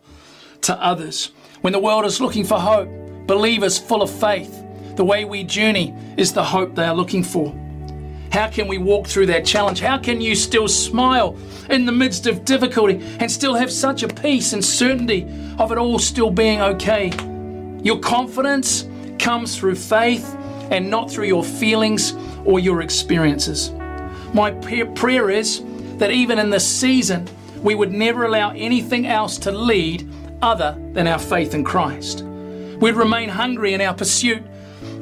to 0.62 0.80
others. 0.80 1.32
When 1.62 1.74
the 1.74 1.80
world 1.80 2.06
is 2.06 2.22
looking 2.22 2.44
for 2.46 2.60
hope, 2.60 2.88
believers 3.26 3.80
full 3.80 4.04
of 4.04 4.12
faith, 4.12 4.64
the 4.98 5.04
way 5.04 5.26
we 5.26 5.44
journey 5.44 5.96
is 6.16 6.32
the 6.32 6.44
hope 6.44 6.76
they 6.76 6.86
are 6.86 6.94
looking 6.94 7.24
for. 7.24 7.56
How 8.32 8.50
can 8.50 8.68
we 8.68 8.78
walk 8.78 9.08
through 9.08 9.26
that 9.28 9.46
challenge? 9.46 9.80
How 9.80 9.98
can 9.98 10.22
you 10.22 10.36
still 10.36 10.68
smile 10.68 11.36
in 11.72 11.88
the 11.88 11.92
midst 11.92 12.28
of 12.28 12.46
difficulty 12.46 13.02
and 13.20 13.32
still 13.32 13.56
have 13.56 13.72
such 13.72 14.04
a 14.04 14.08
peace 14.08 14.54
and 14.54 14.64
certainty 14.64 15.26
of 15.58 15.72
it 15.72 15.80
all 15.80 15.98
still 15.98 16.30
being 16.30 16.62
okay? 16.62 17.12
Your 17.82 17.98
confidence 17.98 18.88
comes 19.18 19.58
through 19.58 19.74
faith 19.74 20.36
and 20.70 20.88
not 20.88 21.10
through 21.10 21.26
your 21.26 21.44
feelings 21.44 22.14
or 22.46 22.60
your 22.60 22.84
experiences. 22.84 23.72
my 24.36 24.52
prayer 24.52 25.32
is 25.32 25.64
that 26.00 26.12
even 26.12 26.40
in 26.40 26.50
this 26.50 26.68
season, 26.68 27.28
we 27.62 27.76
would 27.76 27.92
never 27.92 28.26
allow 28.26 28.52
anything 28.52 29.06
else 29.06 29.38
to 29.40 29.52
lead 29.52 30.10
other 30.42 30.78
than 30.94 31.08
our 31.08 31.20
faith 31.20 31.54
in 31.54 31.64
Christ. 31.64 32.24
We'd 32.24 32.96
remain 32.96 33.30
hungry 33.30 33.74
in 33.74 33.82
our 33.82 33.94
pursuit 33.94 34.44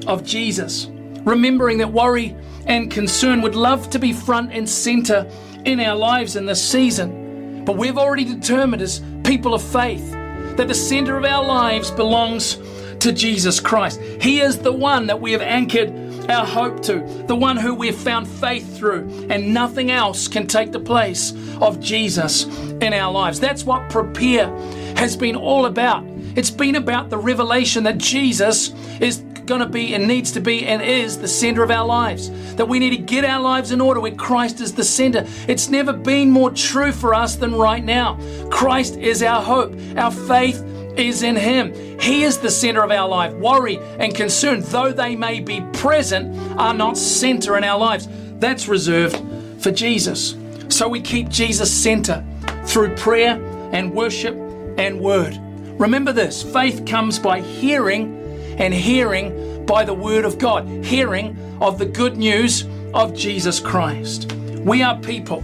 of 0.08 0.24
Jesus, 0.24 0.88
remembering 1.24 1.78
that 1.78 1.92
worry 1.92 2.36
and 2.66 2.92
concern 2.92 3.42
would 3.42 3.56
love 3.56 3.90
to 3.92 4.00
be 4.00 4.12
front 4.12 4.52
and 4.52 4.68
center 4.68 5.30
in 5.66 5.80
our 5.80 5.96
lives 5.96 6.36
in 6.36 6.46
this 6.46 6.64
season. 6.64 7.64
But 7.66 7.78
we've 7.78 7.98
already 7.98 8.26
determined 8.26 8.82
as 8.82 9.02
people 9.24 9.54
of 9.54 9.62
faith 9.62 10.12
that 10.58 10.68
the 10.68 10.74
center 10.74 11.18
of 11.18 11.26
our 11.26 11.46
lives 11.46 11.92
belongs 11.92 12.58
to 13.00 13.12
Jesus 13.12 13.60
Christ. 13.60 14.02
He 14.20 14.40
is 14.40 14.58
the 14.58 14.72
one 14.72 15.06
that 15.08 15.22
we 15.22 15.32
have 15.34 15.42
anchored 15.42 15.94
our 16.30 16.46
hope 16.46 16.82
to, 16.84 17.00
the 17.28 17.36
one 17.36 17.58
who 17.58 17.74
we 17.74 17.88
have 17.88 17.98
found 17.98 18.28
faith 18.28 18.78
through, 18.78 19.28
and 19.30 19.54
nothing 19.54 19.92
else 19.92 20.28
can 20.28 20.48
take 20.48 20.72
the 20.72 20.80
place 20.80 21.34
of 21.62 21.80
Jesus 21.80 22.46
in 22.46 22.94
our 22.94 23.12
lives. 23.12 23.40
That's 23.40 23.64
what 23.64 23.90
prepare 23.90 24.48
has 24.96 25.16
been 25.16 25.36
all 25.36 25.66
about. 25.66 26.04
It's 26.36 26.52
been 26.52 26.76
about 26.76 27.10
the 27.10 27.18
revelation 27.18 27.84
that 27.84 27.98
Jesus 27.98 28.74
is 29.00 29.24
going 29.48 29.62
to 29.62 29.68
be 29.68 29.96
and 29.96 30.08
needs 30.08 30.34
to 30.34 30.42
be 30.42 30.66
and 30.66 30.82
is 30.82 31.18
the 31.18 31.28
center 31.28 31.64
of 31.64 31.72
our 31.72 31.86
lives. 31.86 32.30
That 32.56 32.68
we 32.68 32.80
need 32.80 32.92
to 32.92 32.98
get 32.98 33.26
our 33.26 33.42
lives 33.42 33.72
in 33.72 33.82
order 33.82 34.00
where 34.00 34.14
Christ 34.14 34.62
is 34.62 34.74
the 34.74 34.84
center. 34.84 35.26
It's 35.48 35.70
never 35.70 35.94
been 35.94 36.30
more 36.30 36.52
true 36.52 36.92
for 36.92 37.16
us 37.16 37.38
than 37.38 37.56
right 37.56 37.84
now. 37.84 38.20
Christ 38.52 38.98
is 38.98 39.24
our 39.24 39.42
hope. 39.42 39.74
Our 39.96 40.12
faith 40.12 40.62
is 41.00 41.24
in 41.24 41.36
Him. 41.36 41.74
He 42.00 42.24
is 42.24 42.38
the 42.38 42.52
center 42.52 42.84
of 42.84 42.92
our 42.92 43.08
life. 43.08 43.34
Worry 43.34 43.80
and 44.00 44.14
concern, 44.14 44.62
though 44.62 44.92
they 44.92 45.16
may 45.16 45.40
be 45.40 45.62
present, 45.74 46.38
are 46.60 46.74
not 46.74 46.98
center 46.98 47.58
in 47.58 47.64
our 47.64 47.80
lives. 47.80 48.08
That's 48.40 48.68
reserved 48.68 49.22
for 49.62 49.72
Jesus. 49.72 50.36
So 50.70 50.88
we 50.88 51.02
keep 51.02 51.30
Jesus 51.30 51.72
center 51.72 52.26
through 52.66 52.96
prayer 52.96 53.42
and 53.72 53.94
worship 53.94 54.36
and 54.78 55.00
word. 55.00 55.38
Remember 55.80 56.12
this 56.12 56.44
faith 56.44 56.86
comes 56.86 57.20
by 57.20 57.42
hearing, 57.42 58.16
and 58.60 58.74
hearing 58.74 59.66
by 59.66 59.84
the 59.84 59.94
word 59.94 60.26
of 60.26 60.38
God, 60.38 60.68
hearing 60.84 61.38
of 61.62 61.78
the 61.78 61.86
good 61.86 62.18
news 62.18 62.66
of 62.94 63.14
Jesus 63.14 63.60
Christ. 63.60 64.32
We 64.34 64.82
are 64.82 65.00
people 65.00 65.42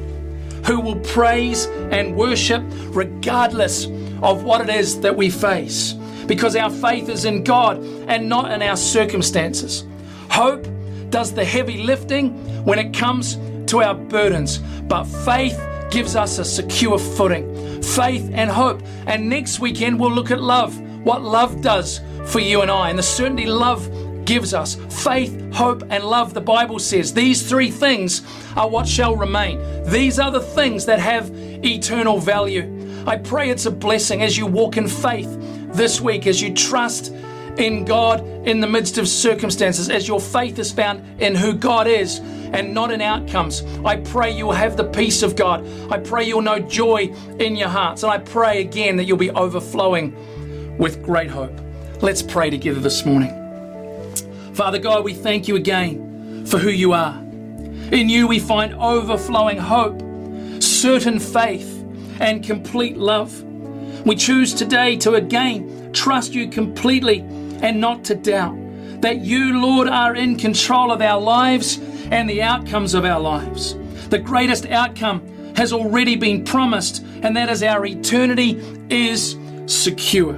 who 0.65 0.79
will 0.79 0.99
praise 0.99 1.65
and 1.91 2.15
worship 2.15 2.63
regardless 2.89 3.85
of 4.23 4.43
what 4.43 4.61
it 4.61 4.69
is 4.75 5.01
that 5.01 5.15
we 5.15 5.29
face 5.29 5.93
because 6.25 6.55
our 6.55 6.69
faith 6.69 7.09
is 7.09 7.25
in 7.25 7.43
God 7.43 7.77
and 8.07 8.27
not 8.29 8.51
in 8.51 8.61
our 8.61 8.77
circumstances. 8.77 9.85
Hope 10.29 10.65
does 11.09 11.33
the 11.33 11.45
heavy 11.45 11.83
lifting 11.83 12.31
when 12.65 12.79
it 12.79 12.93
comes 12.93 13.37
to 13.67 13.83
our 13.83 13.93
burdens, 13.93 14.59
but 14.87 15.03
faith 15.03 15.59
gives 15.91 16.15
us 16.15 16.39
a 16.39 16.45
secure 16.45 16.97
footing. 16.97 17.81
Faith 17.83 18.29
and 18.33 18.49
hope. 18.49 18.81
And 19.05 19.29
next 19.29 19.59
weekend, 19.59 19.99
we'll 19.99 20.11
look 20.11 20.31
at 20.31 20.41
love, 20.41 20.79
what 21.03 21.21
love 21.21 21.61
does 21.61 21.99
for 22.25 22.39
you 22.39 22.61
and 22.61 22.71
I, 22.71 22.89
and 22.89 22.97
the 22.97 23.03
certainty 23.03 23.45
love 23.45 23.89
gives 24.25 24.53
us 24.53 24.75
faith, 25.03 25.53
hope, 25.53 25.83
and 25.89 26.03
love. 26.03 26.33
The 26.33 26.41
Bible 26.41 26.79
says 26.79 27.13
these 27.13 27.47
three 27.47 27.69
things 27.69 28.21
are 28.55 28.69
what 28.69 28.87
shall 28.87 29.15
remain. 29.15 29.83
These 29.83 30.17
are 30.17 30.31
the 30.31 30.41
things 30.41 30.85
that 30.85 30.99
have 30.99 31.29
eternal 31.33 32.19
value. 32.19 32.72
I 33.05 33.17
pray 33.17 33.49
it's 33.49 33.65
a 33.65 33.71
blessing 33.71 34.21
as 34.21 34.37
you 34.37 34.45
walk 34.45 34.77
in 34.77 34.87
faith 34.87 35.29
this 35.73 35.99
week, 35.99 36.27
as 36.27 36.41
you 36.41 36.53
trust 36.53 37.13
in 37.57 37.85
God 37.85 38.21
in 38.47 38.59
the 38.59 38.67
midst 38.67 38.97
of 38.97 39.07
circumstances, 39.07 39.89
as 39.89 40.07
your 40.07 40.19
faith 40.19 40.57
is 40.59 40.71
found 40.71 41.21
in 41.21 41.35
who 41.35 41.53
God 41.53 41.87
is 41.87 42.19
and 42.19 42.73
not 42.73 42.91
in 42.91 43.01
outcomes. 43.01 43.63
I 43.83 43.97
pray 43.97 44.31
you'll 44.31 44.51
have 44.51 44.77
the 44.77 44.85
peace 44.85 45.23
of 45.23 45.35
God. 45.35 45.65
I 45.91 45.97
pray 45.97 46.23
you'll 46.25 46.41
know 46.41 46.59
joy 46.59 47.13
in 47.39 47.55
your 47.55 47.69
hearts. 47.69 48.03
And 48.03 48.11
I 48.11 48.19
pray 48.19 48.61
again 48.61 48.95
that 48.97 49.05
you'll 49.05 49.17
be 49.17 49.31
overflowing 49.31 50.77
with 50.77 51.03
great 51.03 51.29
hope. 51.29 51.53
Let's 52.01 52.21
pray 52.21 52.49
together 52.49 52.79
this 52.79 53.05
morning. 53.05 53.39
Father 54.53 54.77
God, 54.77 55.03
we 55.03 55.13
thank 55.13 55.47
you 55.47 55.55
again 55.55 56.45
for 56.45 56.59
who 56.59 56.69
you 56.69 56.93
are. 56.93 57.17
In 57.91 58.09
you 58.09 58.27
we 58.27 58.39
find 58.39 58.73
overflowing 58.75 59.57
hope, 59.57 60.01
certain 60.61 61.19
faith, 61.19 61.72
and 62.23 62.41
complete 62.41 62.97
love. 62.97 63.43
We 64.05 64.15
choose 64.15 64.53
today 64.53 64.95
to 64.97 65.15
again 65.15 65.91
trust 65.91 66.33
you 66.33 66.47
completely 66.47 67.19
and 67.61 67.79
not 67.79 68.03
to 68.05 68.15
doubt 68.15 68.57
that 69.01 69.19
you, 69.19 69.59
Lord, 69.59 69.89
are 69.89 70.15
in 70.15 70.37
control 70.37 70.91
of 70.91 71.01
our 71.01 71.19
lives 71.19 71.79
and 72.09 72.29
the 72.29 72.41
outcomes 72.41 72.93
of 72.93 73.03
our 73.03 73.19
lives. 73.19 73.75
The 74.07 74.19
greatest 74.19 74.65
outcome 74.67 75.53
has 75.57 75.73
already 75.73 76.15
been 76.15 76.45
promised, 76.45 77.03
and 77.21 77.35
that 77.35 77.49
is 77.49 77.61
our 77.61 77.85
eternity 77.85 78.61
is 78.89 79.37
secure. 79.65 80.33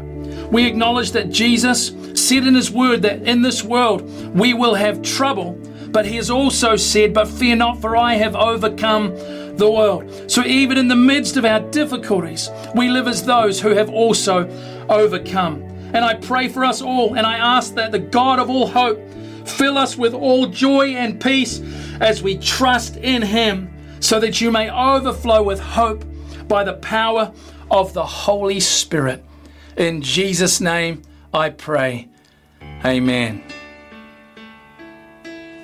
We 0.52 0.66
acknowledge 0.66 1.12
that 1.12 1.30
Jesus 1.30 1.94
said 2.16 2.48
in 2.48 2.56
his 2.56 2.72
word 2.72 3.04
that 3.04 3.22
in 3.22 3.44
this 3.44 3.64
world 3.64 4.02
we 4.36 4.56
will 4.56 4.74
have 4.74 5.04
trouble, 5.04 5.54
but 5.90 6.06
he 6.06 6.16
has 6.16 6.32
also 6.32 6.76
said, 6.76 7.14
But 7.14 7.28
fear 7.28 7.56
not, 7.56 7.80
for 7.80 7.96
I 7.96 8.16
have 8.16 8.36
overcome 8.36 9.16
the 9.58 9.70
world. 9.70 10.32
So 10.32 10.44
even 10.44 10.78
in 10.78 10.88
the 10.88 10.96
midst 10.96 11.38
of 11.38 11.46
our 11.46 11.60
difficulties, 11.72 12.50
we 12.76 12.90
live 12.90 13.08
as 13.08 13.26
those 13.26 13.60
who 13.62 13.70
have 13.70 13.90
also 13.90 14.48
overcome. 14.90 15.62
And 15.94 15.98
I 15.98 16.16
pray 16.16 16.50
for 16.50 16.66
us 16.66 16.82
all, 16.82 17.16
and 17.16 17.26
I 17.26 17.38
ask 17.38 17.76
that 17.76 17.92
the 17.92 18.00
God 18.00 18.40
of 18.40 18.50
all 18.50 18.68
hope 18.68 19.00
fill 19.46 19.78
us 19.78 19.98
with 19.98 20.14
all 20.14 20.48
joy 20.48 20.96
and 20.96 21.22
peace 21.22 21.62
as 22.02 22.22
we 22.22 22.38
trust 22.38 22.98
in 22.98 23.22
Him, 23.22 23.72
so 24.00 24.20
that 24.20 24.42
you 24.42 24.52
may 24.52 24.70
overflow 24.70 25.42
with 25.42 25.60
hope 25.60 26.04
by 26.48 26.64
the 26.64 26.74
power 26.74 27.32
of 27.72 27.94
the 27.94 28.06
Holy 28.06 28.60
Spirit. 28.60 29.24
In 29.78 30.02
Jesus' 30.02 30.60
name 30.60 31.02
I 31.34 31.50
pray. 31.50 32.10
Amen. 32.84 33.44